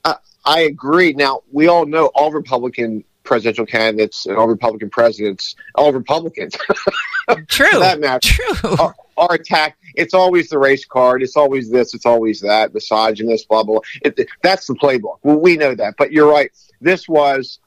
I, 0.05 0.15
I 0.45 0.62
agree. 0.62 1.12
Now, 1.13 1.41
we 1.51 1.67
all 1.67 1.86
know 1.86 2.05
all 2.15 2.31
Republican 2.31 3.03
presidential 3.24 3.65
candidates 3.65 4.25
and 4.25 4.38
all 4.38 4.48
Republican 4.48 4.89
presidents, 4.89 5.55
all 5.75 5.91
Republicans 5.91 6.55
True. 7.48 7.79
that 7.79 8.00
matter, 8.00 8.29
True. 8.29 8.75
are, 8.79 8.95
are 9.17 9.33
attacked. 9.33 9.83
It's 9.96 10.14
always 10.14 10.50
the 10.50 10.60
race 10.60 10.86
card. 10.86 11.24
It's 11.24 11.38
always 11.38 11.70
this. 11.70 11.94
It's 11.94 12.06
always 12.06 12.42
that. 12.42 12.74
Misogynist, 12.74 13.48
blah, 13.48 13.64
blah. 13.64 13.80
blah. 13.80 13.82
It, 14.02 14.28
that's 14.42 14.68
the 14.68 14.76
playbook. 14.76 15.20
Well, 15.24 15.40
we 15.40 15.58
know 15.58 15.76
that. 15.76 15.96
But 15.98 16.12
you're 16.12 16.30
right. 16.30 16.52
This 16.82 17.08
was 17.08 17.60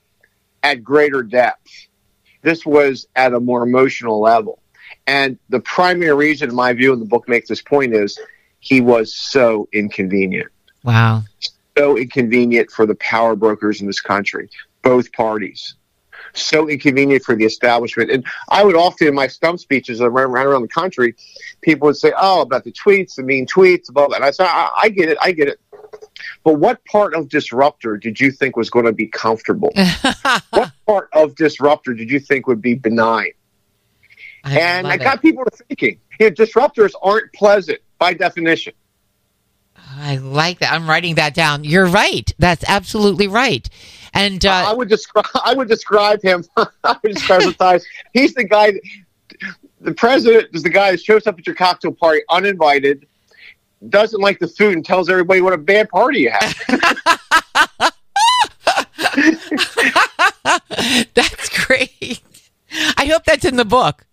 at 0.63 0.83
greater 0.83 1.23
depth. 1.23 1.71
This 2.43 2.65
was 2.65 3.07
at 3.17 3.33
a 3.33 3.41
more 3.41 3.63
emotional 3.63 4.21
level. 4.21 4.61
And 5.07 5.39
the 5.49 5.61
primary 5.61 6.15
reason, 6.15 6.49
in 6.49 6.55
my 6.55 6.73
view, 6.73 6.93
and 6.93 7.01
the 7.01 7.07
book 7.07 7.29
makes 7.29 7.49
this 7.49 7.63
point, 7.63 7.95
is 7.95 8.19
he 8.61 8.81
was 8.81 9.17
so 9.17 9.69
inconvenient. 9.73 10.51
Wow. 10.83 11.23
So 11.77 11.97
inconvenient 11.97 12.71
for 12.71 12.87
the 12.87 12.95
power 12.97 13.37
brokers 13.37 13.81
in 13.81 13.87
this 13.87 14.01
country, 14.01 14.49
both 14.83 15.13
parties. 15.13 15.75
So 16.37 16.69
inconvenient 16.69 17.25
for 17.25 17.35
the 17.35 17.45
establishment. 17.45 18.11
And 18.11 18.25
I 18.49 18.65
would 18.65 18.77
often, 18.77 19.09
in 19.09 19.15
my 19.15 19.27
stump 19.27 19.59
speeches 19.59 20.01
around, 20.01 20.31
around 20.31 20.47
around 20.47 20.63
the 20.63 20.69
country, 20.69 21.15
people 21.63 21.87
would 21.87 21.97
say, 21.97 22.13
"Oh, 22.17 22.43
about 22.43 22.65
the 22.65 22.73
tweets, 22.73 23.17
the 23.17 23.23
mean 23.23 23.47
tweets, 23.47 23.93
blah 23.93 24.07
blah." 24.07 24.17
And 24.17 24.25
I 24.25 24.31
said, 24.31 24.47
I, 24.47 24.71
"I 24.77 24.89
get 24.89 25.09
it, 25.09 25.19
I 25.21 25.33
get 25.33 25.49
it." 25.49 25.61
But 26.45 26.55
what 26.55 26.85
part 26.85 27.15
of 27.15 27.29
disruptor 27.29 27.97
did 27.97 28.21
you 28.21 28.31
think 28.31 28.57
was 28.57 28.71
going 28.71 28.85
to 28.85 28.93
be 28.93 29.07
comfortable? 29.07 29.73
what 30.51 30.73
part 30.87 31.09
of 31.13 31.35
disruptor 31.35 31.95
did 31.95 32.11
you 32.11 32.21
think 32.21 32.47
would 32.47 32.63
be 32.63 32.75
benign? 32.75 33.33
I 34.45 34.59
and 34.59 34.87
I 34.87 34.97
got 34.97 35.17
it. 35.17 35.23
people 35.23 35.45
thinking. 35.69 35.99
You 36.21 36.27
know, 36.27 36.35
disruptors 36.35 36.93
aren't 37.03 37.33
pleasant 37.33 37.81
by 37.99 38.15
definition. 38.15 38.75
I 39.99 40.17
like 40.17 40.59
that. 40.59 40.73
I'm 40.73 40.89
writing 40.89 41.15
that 41.15 41.35
down. 41.35 41.65
You're 41.65 41.87
right. 41.87 42.31
That's 42.39 42.65
absolutely 42.69 43.29
right. 43.29 43.69
And 44.13 44.45
I 44.45 44.71
uh, 44.71 44.77
would 44.77 44.89
describe. 44.89 45.27
I 45.45 45.55
would 45.55 45.69
describe 45.69 46.23
him. 46.23 46.45
I 46.57 46.97
would 47.03 47.15
describe 47.15 47.81
he's 48.13 48.35
the 48.35 48.45
guy. 48.45 48.73
That, 48.73 48.83
the 49.81 49.93
president 49.95 50.49
is 50.55 50.63
the 50.63 50.71
guy 50.71 50.91
that 50.93 51.01
shows 51.01 51.27
up 51.27 51.39
at 51.39 51.47
your 51.47 51.55
cocktail 51.55 51.93
party 51.93 52.23
uninvited, 52.31 53.07
doesn't 53.89 54.21
like 54.21 54.39
the 54.39 54.49
food, 54.49 54.75
and 54.75 54.85
tells 54.85 55.09
everybody 55.09 55.41
what 55.41 55.53
a 55.53 55.59
bad 55.59 55.89
party 55.89 56.21
you 56.21 56.31
had. 56.31 56.55
that's 61.15 61.67
great. 61.67 62.21
I 62.97 63.07
hope 63.07 63.25
that's 63.25 63.45
in 63.45 63.57
the 63.57 63.65
book. 63.65 64.07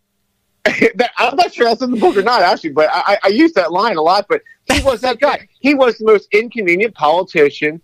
I'm 0.66 1.36
not 1.36 1.54
sure 1.54 1.66
that's 1.66 1.82
in 1.82 1.92
the 1.92 2.00
book 2.00 2.16
or 2.16 2.22
not, 2.22 2.42
actually, 2.42 2.72
but 2.72 2.90
I, 2.92 3.14
I- 3.14 3.18
I 3.26 3.28
use 3.30 3.54
that 3.54 3.72
line 3.72 3.98
a 3.98 4.02
lot. 4.02 4.26
But 4.30 4.42
he 4.74 4.84
was 4.84 5.02
that 5.02 5.20
guy. 5.20 5.48
He 5.60 5.74
was 5.74 5.98
the 5.98 6.06
most 6.06 6.28
inconvenient 6.32 6.94
politician 6.96 7.82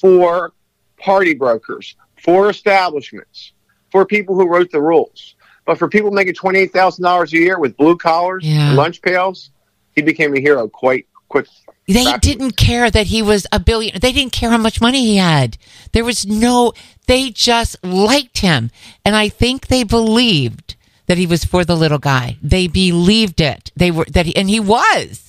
for 0.00 0.52
party 0.98 1.34
brokers, 1.34 1.96
for 2.22 2.50
establishments, 2.50 3.52
for 3.90 4.04
people 4.04 4.34
who 4.34 4.48
wrote 4.48 4.70
the 4.70 4.80
rules. 4.80 5.34
But 5.64 5.78
for 5.78 5.88
people 5.88 6.10
making 6.10 6.34
twenty 6.34 6.60
eight 6.60 6.72
thousand 6.72 7.04
dollars 7.04 7.32
a 7.32 7.36
year 7.38 7.58
with 7.58 7.76
blue 7.76 7.96
collars 7.96 8.44
Yeah. 8.44 8.72
lunch 8.72 9.02
pails, 9.02 9.50
he 9.94 10.02
became 10.02 10.34
a 10.34 10.40
hero 10.40 10.66
quite 10.68 11.06
quickly. 11.28 11.52
They 11.86 12.16
didn't 12.18 12.56
care 12.58 12.90
that 12.90 13.06
he 13.06 13.22
was 13.22 13.46
a 13.50 13.58
billion. 13.58 13.98
They 13.98 14.12
didn't 14.12 14.32
care 14.32 14.50
how 14.50 14.58
much 14.58 14.80
money 14.80 15.04
he 15.06 15.16
had. 15.16 15.56
There 15.92 16.04
was 16.04 16.26
no, 16.26 16.74
they 17.06 17.30
just 17.30 17.82
liked 17.82 18.38
him. 18.38 18.70
And 19.06 19.16
I 19.16 19.30
think 19.30 19.68
they 19.68 19.84
believed 19.84 20.76
that 21.06 21.16
he 21.16 21.26
was 21.26 21.44
for 21.46 21.64
the 21.64 21.74
little 21.76 21.98
guy. 21.98 22.36
They 22.42 22.66
believed 22.66 23.40
it. 23.40 23.72
They 23.74 23.90
were, 23.90 24.04
that 24.10 24.26
he, 24.26 24.36
and 24.36 24.50
he 24.50 24.60
was. 24.60 25.27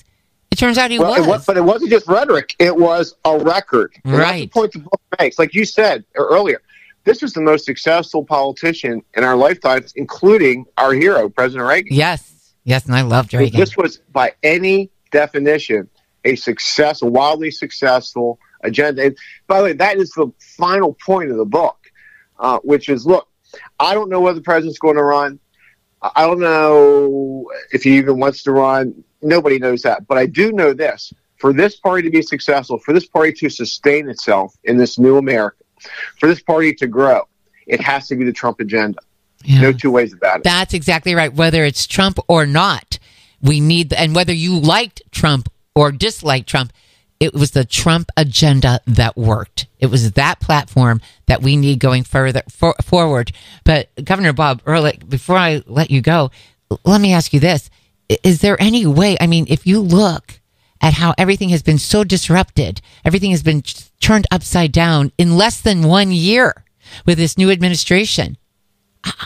It 0.50 0.56
turns 0.58 0.78
out 0.78 0.90
he 0.90 0.98
Well, 0.98 1.14
it 1.14 1.20
was. 1.20 1.28
was, 1.28 1.46
but 1.46 1.56
it 1.56 1.62
wasn't 1.64 1.90
just 1.90 2.06
rhetoric; 2.08 2.56
it 2.58 2.76
was 2.76 3.14
a 3.24 3.38
record. 3.38 3.92
And 4.04 4.14
that's 4.14 4.22
Right. 4.22 4.40
the 4.42 4.46
point 4.48 4.72
the 4.72 4.80
book 4.80 5.00
makes, 5.20 5.38
like 5.38 5.54
you 5.54 5.64
said 5.64 6.04
earlier, 6.16 6.60
this 7.04 7.22
was 7.22 7.32
the 7.32 7.40
most 7.40 7.64
successful 7.64 8.24
politician 8.24 9.02
in 9.14 9.24
our 9.24 9.36
lifetimes, 9.36 9.92
including 9.96 10.66
our 10.76 10.92
hero, 10.92 11.28
President 11.28 11.68
Reagan. 11.68 11.94
yes. 11.94 12.52
Yes. 12.64 12.84
And 12.84 12.94
I 12.94 13.00
loved 13.02 13.32
Reagan. 13.32 13.58
This 13.58 13.74
was, 13.76 13.98
by 14.12 14.34
any 14.42 14.90
definition, 15.12 15.88
a 16.26 16.36
success, 16.36 17.00
a 17.00 17.06
wildly 17.06 17.50
successful 17.50 18.38
agenda. 18.62 19.02
And 19.06 19.16
by 19.46 19.58
the 19.58 19.64
way, 19.64 19.72
that 19.72 19.96
is 19.96 20.10
the 20.10 20.30
final 20.58 20.92
point 21.06 21.30
of 21.30 21.38
the 21.38 21.46
book, 21.46 21.78
uh, 22.38 22.58
which 22.58 22.88
is: 22.90 23.06
look, 23.06 23.28
I 23.78 23.94
don't 23.94 24.10
know 24.10 24.20
whether 24.20 24.38
the 24.38 24.42
president's 24.44 24.78
going 24.78 24.96
to 24.96 25.02
run. 25.04 25.38
I 26.02 26.26
don't 26.26 26.40
know 26.40 27.50
if 27.72 27.82
he 27.84 27.96
even 27.98 28.18
wants 28.18 28.42
to 28.44 28.52
run. 28.52 29.04
Nobody 29.22 29.58
knows 29.58 29.82
that. 29.82 30.06
But 30.06 30.18
I 30.18 30.26
do 30.26 30.52
know 30.52 30.72
this 30.72 31.12
for 31.36 31.52
this 31.52 31.76
party 31.76 32.02
to 32.02 32.10
be 32.10 32.22
successful, 32.22 32.78
for 32.78 32.92
this 32.92 33.06
party 33.06 33.32
to 33.32 33.48
sustain 33.48 34.08
itself 34.08 34.54
in 34.64 34.76
this 34.76 34.98
new 34.98 35.16
America, 35.16 35.64
for 36.18 36.26
this 36.26 36.42
party 36.42 36.74
to 36.74 36.86
grow, 36.86 37.22
it 37.66 37.80
has 37.80 38.08
to 38.08 38.16
be 38.16 38.24
the 38.24 38.32
Trump 38.32 38.60
agenda. 38.60 38.98
Yeah. 39.42 39.62
No 39.62 39.72
two 39.72 39.90
ways 39.90 40.12
about 40.12 40.38
it. 40.38 40.44
That's 40.44 40.74
exactly 40.74 41.14
right. 41.14 41.32
Whether 41.32 41.64
it's 41.64 41.86
Trump 41.86 42.18
or 42.28 42.44
not, 42.44 42.98
we 43.40 43.60
need, 43.60 43.92
and 43.94 44.14
whether 44.14 44.34
you 44.34 44.58
liked 44.58 45.02
Trump 45.12 45.48
or 45.74 45.92
disliked 45.92 46.46
Trump, 46.46 46.74
it 47.20 47.32
was 47.32 47.52
the 47.52 47.64
Trump 47.64 48.10
agenda 48.16 48.80
that 48.86 49.16
worked. 49.16 49.66
It 49.78 49.86
was 49.86 50.12
that 50.12 50.40
platform 50.40 51.00
that 51.26 51.42
we 51.42 51.56
need 51.56 51.78
going 51.78 52.04
further 52.04 52.42
for, 52.50 52.74
forward. 52.82 53.32
But 53.64 53.88
Governor 54.04 54.34
Bob 54.34 54.62
Ehrlich, 54.66 55.08
before 55.08 55.36
I 55.36 55.62
let 55.66 55.90
you 55.90 56.02
go, 56.02 56.30
let 56.84 57.00
me 57.00 57.12
ask 57.12 57.32
you 57.32 57.40
this: 57.40 57.70
Is 58.22 58.40
there 58.40 58.60
any 58.60 58.86
way? 58.86 59.16
I 59.20 59.26
mean, 59.26 59.46
if 59.48 59.66
you 59.66 59.80
look 59.80 60.40
at 60.80 60.94
how 60.94 61.14
everything 61.18 61.50
has 61.50 61.62
been 61.62 61.78
so 61.78 62.04
disrupted, 62.04 62.80
everything 63.04 63.30
has 63.30 63.42
been 63.42 63.62
turned 64.00 64.26
upside 64.30 64.72
down 64.72 65.12
in 65.18 65.36
less 65.36 65.60
than 65.60 65.82
one 65.82 66.10
year 66.10 66.64
with 67.06 67.18
this 67.18 67.38
new 67.38 67.50
administration. 67.50 68.36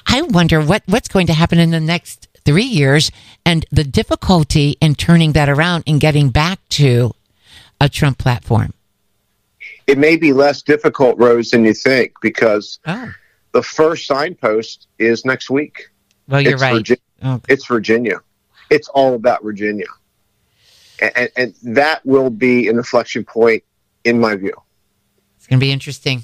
I 0.06 0.22
wonder 0.22 0.60
what 0.60 0.82
what's 0.86 1.08
going 1.08 1.26
to 1.28 1.32
happen 1.32 1.58
in 1.58 1.70
the 1.70 1.80
next 1.80 2.28
three 2.44 2.64
years 2.64 3.10
and 3.46 3.64
the 3.70 3.84
difficulty 3.84 4.76
in 4.80 4.94
turning 4.94 5.32
that 5.32 5.48
around 5.48 5.84
and 5.86 6.00
getting 6.00 6.28
back 6.28 6.58
to 6.70 7.12
a 7.80 7.88
Trump 7.88 8.18
platform. 8.18 8.74
It 9.86 9.98
may 9.98 10.16
be 10.16 10.32
less 10.32 10.62
difficult, 10.62 11.18
Rose, 11.18 11.50
than 11.50 11.64
you 11.64 11.74
think, 11.74 12.12
because 12.20 12.78
Oh, 12.86 13.12
the 13.52 13.62
first 13.62 14.06
signpost 14.06 14.86
is 14.98 15.24
next 15.24 15.50
week. 15.50 15.90
well, 16.28 16.40
you're 16.40 16.52
It's 16.54 16.62
right. 16.62 16.74
Virginia. 16.74 17.00
Oh, 17.22 17.40
It's 17.48 17.66
Virginia. 17.66 18.20
It's 18.70 18.88
all 18.88 19.14
about 19.14 19.42
Virginia. 19.42 19.86
And, 21.00 21.30
and, 21.36 21.54
that 21.62 22.04
will 22.06 22.30
be 22.30 22.68
an 22.68 22.76
inflection 22.76 23.24
point, 23.24 23.64
in 24.04 24.20
my 24.20 24.36
view. 24.36 24.54
it's 25.36 25.46
going 25.46 25.58
to 25.58 25.64
be 25.64 25.72
interesting. 25.72 26.22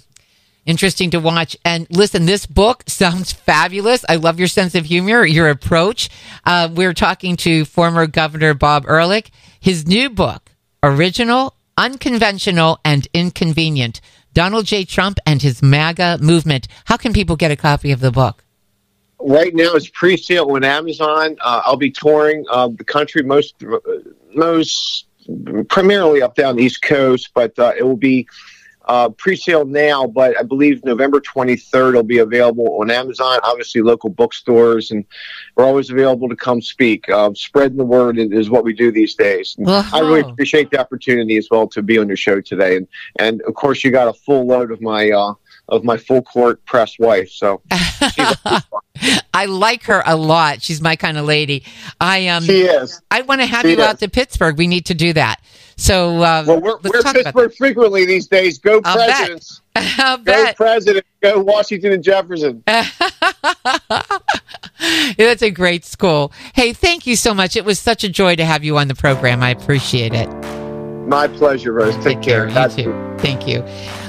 Interesting 0.64 1.10
to 1.10 1.18
watch. 1.18 1.56
And 1.64 1.86
listen, 1.90 2.26
this 2.26 2.46
book 2.46 2.84
sounds 2.86 3.32
fabulous. 3.32 4.04
I 4.08 4.16
love 4.16 4.38
your 4.38 4.48
sense 4.48 4.74
of 4.74 4.84
humor, 4.84 5.24
your 5.24 5.48
approach. 5.48 6.08
Uh, 6.44 6.68
we're 6.72 6.94
talking 6.94 7.36
to 7.38 7.64
former 7.64 8.06
Governor 8.06 8.54
Bob 8.54 8.86
Ehrlich. 8.86 9.30
His 9.58 9.86
new 9.86 10.08
book, 10.08 10.52
Original, 10.82 11.54
Unconventional, 11.76 12.78
and 12.84 13.08
Inconvenient 13.12 14.00
Donald 14.32 14.66
J. 14.66 14.84
Trump 14.84 15.18
and 15.26 15.42
His 15.42 15.62
MAGA 15.62 16.18
Movement. 16.20 16.68
How 16.84 16.96
can 16.96 17.12
people 17.12 17.36
get 17.36 17.50
a 17.50 17.56
copy 17.56 17.90
of 17.90 18.00
the 18.00 18.12
book? 18.12 18.44
Right 19.22 19.54
now, 19.54 19.74
it's 19.74 19.88
pre-sale 19.88 20.50
on 20.50 20.64
Amazon. 20.64 21.36
Uh, 21.40 21.62
I'll 21.64 21.76
be 21.76 21.90
touring 21.90 22.44
uh, 22.50 22.68
the 22.68 22.84
country, 22.84 23.22
most 23.22 23.54
most 24.34 25.06
primarily 25.68 26.22
up 26.22 26.34
down 26.34 26.56
the 26.56 26.62
East 26.64 26.82
Coast, 26.82 27.30
but 27.34 27.56
uh, 27.58 27.72
it 27.76 27.82
will 27.82 27.96
be 27.96 28.26
uh, 28.86 29.10
pre-sale 29.10 29.64
now. 29.66 30.06
But 30.06 30.38
I 30.38 30.42
believe 30.42 30.82
November 30.84 31.20
23rd 31.20 31.94
will 31.94 32.02
be 32.02 32.18
available 32.18 32.80
on 32.80 32.90
Amazon. 32.90 33.38
Obviously, 33.44 33.82
local 33.82 34.08
bookstores, 34.08 34.90
and 34.90 35.04
we're 35.54 35.64
always 35.64 35.90
available 35.90 36.28
to 36.28 36.36
come 36.36 36.62
speak. 36.62 37.08
Uh, 37.10 37.30
spreading 37.34 37.76
the 37.76 37.84
word 37.84 38.18
is- 38.18 38.48
what 38.50 38.64
we 38.64 38.72
do 38.72 38.90
these 38.90 39.14
days. 39.14 39.54
Wow. 39.58 39.84
I 39.92 40.00
really 40.00 40.20
appreciate 40.20 40.70
the 40.70 40.80
opportunity 40.80 41.36
as 41.36 41.48
well 41.50 41.68
to 41.68 41.82
be 41.82 41.98
on 41.98 42.08
your 42.08 42.16
show 42.16 42.40
today, 42.40 42.76
and 42.76 42.88
and 43.18 43.42
of 43.42 43.54
course, 43.54 43.84
you 43.84 43.90
got 43.90 44.08
a 44.08 44.14
full 44.14 44.46
load 44.46 44.70
of 44.72 44.80
my. 44.80 45.10
Of 45.70 45.84
my 45.84 45.96
full 45.96 46.22
court 46.22 46.64
press 46.64 46.98
wife, 46.98 47.30
so 47.30 47.62
I 47.70 49.46
like 49.46 49.84
her 49.84 50.02
a 50.04 50.16
lot. 50.16 50.62
She's 50.62 50.80
my 50.80 50.96
kind 50.96 51.16
of 51.16 51.24
lady. 51.24 51.64
I 52.00 52.26
um 52.28 52.44
she 52.44 52.62
is. 52.62 53.00
I 53.10 53.22
want 53.22 53.40
to 53.40 53.46
have 53.46 53.62
she 53.62 53.76
you 53.76 53.82
out 53.82 54.00
to 54.00 54.08
Pittsburgh. 54.08 54.58
We 54.58 54.66
need 54.66 54.86
to 54.86 54.94
do 54.94 55.12
that. 55.12 55.40
So 55.76 56.22
uh, 56.22 56.44
Well, 56.46 56.60
we're, 56.60 56.78
we're 56.78 57.02
Pittsburgh 57.02 57.54
frequently 57.54 58.04
these 58.04 58.26
days. 58.26 58.58
Go 58.58 58.80
I'll 58.84 58.96
presidents. 58.96 59.60
I'll 59.76 60.18
Go 60.18 60.24
bet. 60.24 60.56
president. 60.56 61.06
Go 61.22 61.40
Washington 61.40 61.92
and 61.92 62.02
Jefferson. 62.02 62.62
That's 62.66 63.00
a 65.42 65.50
great 65.50 65.84
school. 65.84 66.32
Hey, 66.54 66.72
thank 66.72 67.06
you 67.06 67.16
so 67.16 67.32
much. 67.32 67.56
It 67.56 67.64
was 67.64 67.78
such 67.78 68.04
a 68.04 68.08
joy 68.08 68.36
to 68.36 68.44
have 68.44 68.64
you 68.64 68.76
on 68.76 68.88
the 68.88 68.94
program. 68.94 69.42
I 69.42 69.50
appreciate 69.50 70.12
it. 70.14 70.28
My 71.06 71.28
pleasure, 71.28 71.72
Rose. 71.72 71.96
Take, 72.04 72.20
care. 72.20 72.48
You 72.48 72.68
too. 72.68 73.16
Thank 73.18 73.48
you. 73.48 73.64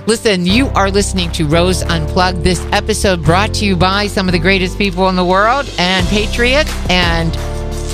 Listen, 0.08 0.48
you 0.48 0.68
are 0.70 0.90
listening 0.90 1.32
to 1.34 1.46
Rose 1.46 1.84
Unplugged. 1.84 2.44
This 2.44 2.60
episode 2.72 3.24
brought 3.24 3.54
to 3.56 3.66
you 3.66 3.76
by 3.76 4.08
some 4.08 4.28
of 4.28 4.32
the 4.32 4.40
greatest 4.40 4.78
people 4.78 5.08
in 5.10 5.16
the 5.16 5.24
world 5.24 5.72
and 5.78 6.08
patriots 6.08 6.74
and 6.90 7.36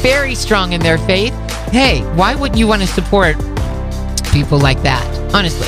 very 0.02 0.34
strong 0.34 0.72
in 0.72 0.80
their 0.80 0.98
faith. 1.00 1.34
Hey, 1.70 2.02
why 2.16 2.34
wouldn't 2.34 2.58
you 2.58 2.66
want 2.66 2.82
to 2.82 2.88
support 2.88 3.36
people 4.32 4.58
like 4.58 4.82
that? 4.84 5.06
Honestly. 5.36 5.68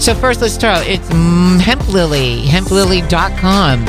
So 0.00 0.14
first, 0.14 0.40
let's 0.40 0.54
start. 0.54 0.86
It's 0.86 1.08
mm, 1.08 1.58
Hemp 1.60 1.88
Lily, 1.88 2.42
hemplily.com. 2.42 3.88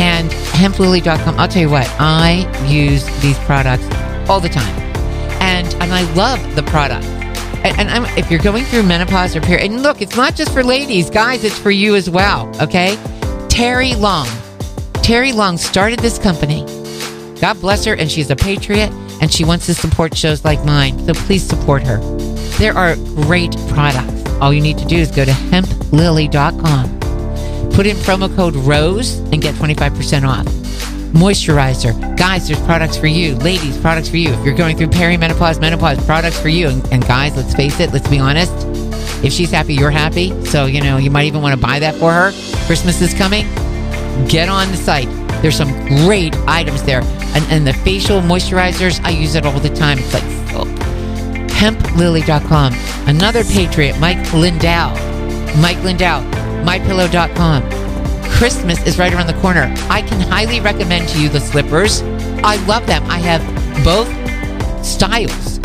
And 0.00 0.32
hemplily.com, 0.32 1.38
I'll 1.38 1.48
tell 1.48 1.62
you 1.62 1.70
what, 1.70 1.88
I 2.00 2.66
use 2.66 3.04
these 3.20 3.38
products 3.40 3.84
all 4.28 4.40
the 4.40 4.48
time. 4.48 4.74
And 5.40 5.72
and 5.74 5.92
I 5.92 6.02
love 6.14 6.56
the 6.56 6.64
product. 6.64 7.06
And, 7.76 7.90
I'm, 7.90 8.04
if 8.18 8.30
you're 8.30 8.40
going 8.40 8.64
through 8.64 8.84
menopause 8.84 9.34
or 9.36 9.40
period, 9.40 9.70
and 9.70 9.82
look, 9.82 10.00
it's 10.00 10.16
not 10.16 10.34
just 10.34 10.52
for 10.52 10.62
ladies, 10.62 11.10
guys, 11.10 11.44
it's 11.44 11.58
for 11.58 11.70
you 11.70 11.94
as 11.94 12.08
well. 12.08 12.50
Okay, 12.62 12.96
Terry 13.48 13.94
Long, 13.94 14.28
Terry 15.02 15.32
Long 15.32 15.56
started 15.56 15.98
this 16.00 16.18
company. 16.18 16.64
God 17.40 17.60
bless 17.60 17.84
her, 17.84 17.94
and 17.94 18.10
she's 18.10 18.30
a 18.30 18.36
patriot, 18.36 18.90
and 19.20 19.32
she 19.32 19.44
wants 19.44 19.66
to 19.66 19.74
support 19.74 20.16
shows 20.16 20.44
like 20.44 20.64
mine. 20.64 20.98
So 21.06 21.14
please 21.14 21.46
support 21.46 21.82
her. 21.84 21.98
There 22.58 22.76
are 22.76 22.96
great 22.96 23.56
products. 23.68 24.28
All 24.40 24.52
you 24.52 24.60
need 24.60 24.78
to 24.78 24.84
do 24.84 24.96
is 24.96 25.10
go 25.10 25.24
to 25.24 25.32
hemplily.com, 25.32 27.00
put 27.70 27.86
in 27.86 27.96
promo 27.98 28.34
code 28.34 28.56
ROSE, 28.56 29.18
and 29.32 29.40
get 29.40 29.54
25% 29.56 30.26
off 30.26 30.46
moisturizer. 31.12 32.16
Guys, 32.16 32.48
there's 32.48 32.60
products 32.62 32.96
for 32.96 33.06
you. 33.06 33.36
Ladies, 33.36 33.78
products 33.78 34.08
for 34.08 34.16
you. 34.16 34.30
If 34.30 34.44
you're 34.44 34.54
going 34.54 34.76
through 34.76 34.88
perimenopause, 34.88 35.60
menopause, 35.60 36.04
products 36.04 36.38
for 36.38 36.48
you. 36.48 36.68
And, 36.68 36.86
and 36.92 37.06
guys, 37.06 37.36
let's 37.36 37.54
face 37.54 37.80
it, 37.80 37.92
let's 37.92 38.08
be 38.08 38.18
honest. 38.18 38.52
If 39.24 39.32
she's 39.32 39.50
happy, 39.50 39.74
you're 39.74 39.90
happy. 39.90 40.44
So, 40.44 40.66
you 40.66 40.80
know, 40.80 40.96
you 40.96 41.10
might 41.10 41.26
even 41.26 41.42
want 41.42 41.58
to 41.58 41.60
buy 41.60 41.78
that 41.80 41.94
for 41.96 42.12
her. 42.12 42.30
Christmas 42.66 43.00
is 43.00 43.14
coming. 43.14 43.46
Get 44.28 44.48
on 44.48 44.70
the 44.70 44.76
site. 44.76 45.08
There's 45.42 45.56
some 45.56 45.72
great 45.86 46.36
items 46.46 46.82
there. 46.84 47.02
And, 47.34 47.44
and 47.50 47.66
the 47.66 47.72
facial 47.72 48.20
moisturizers, 48.20 49.02
I 49.04 49.10
use 49.10 49.34
it 49.34 49.44
all 49.44 49.58
the 49.60 49.70
time. 49.70 49.98
It's 49.98 50.14
like 50.14 50.22
oh. 50.54 50.64
soap. 50.64 51.50
Hemplily.com. 51.50 52.74
Another 53.06 53.44
patriot, 53.44 53.98
Mike 53.98 54.32
Lindell. 54.32 54.90
Mike 55.60 55.82
Lindell. 55.82 56.22
MyPillow.com. 56.64 57.87
Christmas 58.38 58.80
is 58.86 59.00
right 59.00 59.12
around 59.12 59.26
the 59.26 59.40
corner. 59.40 59.74
I 59.90 60.00
can 60.00 60.20
highly 60.20 60.60
recommend 60.60 61.08
to 61.08 61.20
you 61.20 61.28
the 61.28 61.40
slippers. 61.40 62.02
I 62.44 62.54
love 62.66 62.86
them. 62.86 63.02
I 63.10 63.18
have 63.18 63.42
both 63.84 64.06
styles. 64.86 65.58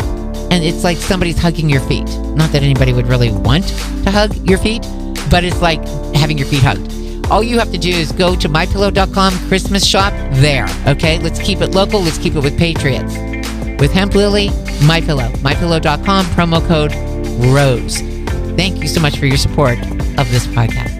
And 0.50 0.64
it's 0.64 0.82
like 0.82 0.96
somebody's 0.96 1.38
hugging 1.38 1.70
your 1.70 1.82
feet. 1.82 2.08
Not 2.34 2.50
that 2.50 2.64
anybody 2.64 2.92
would 2.92 3.06
really 3.06 3.30
want 3.30 3.68
to 3.68 4.10
hug 4.10 4.34
your 4.48 4.58
feet, 4.58 4.82
but 5.30 5.44
it's 5.44 5.62
like 5.62 5.86
having 6.16 6.36
your 6.36 6.48
feet 6.48 6.64
hugged. 6.64 7.30
All 7.30 7.44
you 7.44 7.60
have 7.60 7.70
to 7.70 7.78
do 7.78 7.90
is 7.90 8.10
go 8.10 8.34
to 8.34 8.48
mypillow.com 8.48 9.38
Christmas 9.46 9.86
shop 9.86 10.12
there. 10.32 10.66
Okay? 10.88 11.20
Let's 11.20 11.38
keep 11.38 11.60
it 11.60 11.76
local. 11.76 12.00
Let's 12.00 12.18
keep 12.18 12.34
it 12.34 12.42
with 12.42 12.58
Patriots. 12.58 13.16
With 13.80 13.92
Hemp 13.92 14.16
Lily, 14.16 14.48
MyPillow. 14.80 15.30
MyPillow.com, 15.36 16.26
promo 16.26 16.66
code 16.66 16.92
ROSE. 17.54 18.00
Thank 18.56 18.82
you 18.82 18.88
so 18.88 19.00
much 19.00 19.16
for 19.16 19.26
your 19.26 19.36
support 19.36 19.78
of 20.18 20.28
this 20.32 20.48
podcast. 20.48 20.93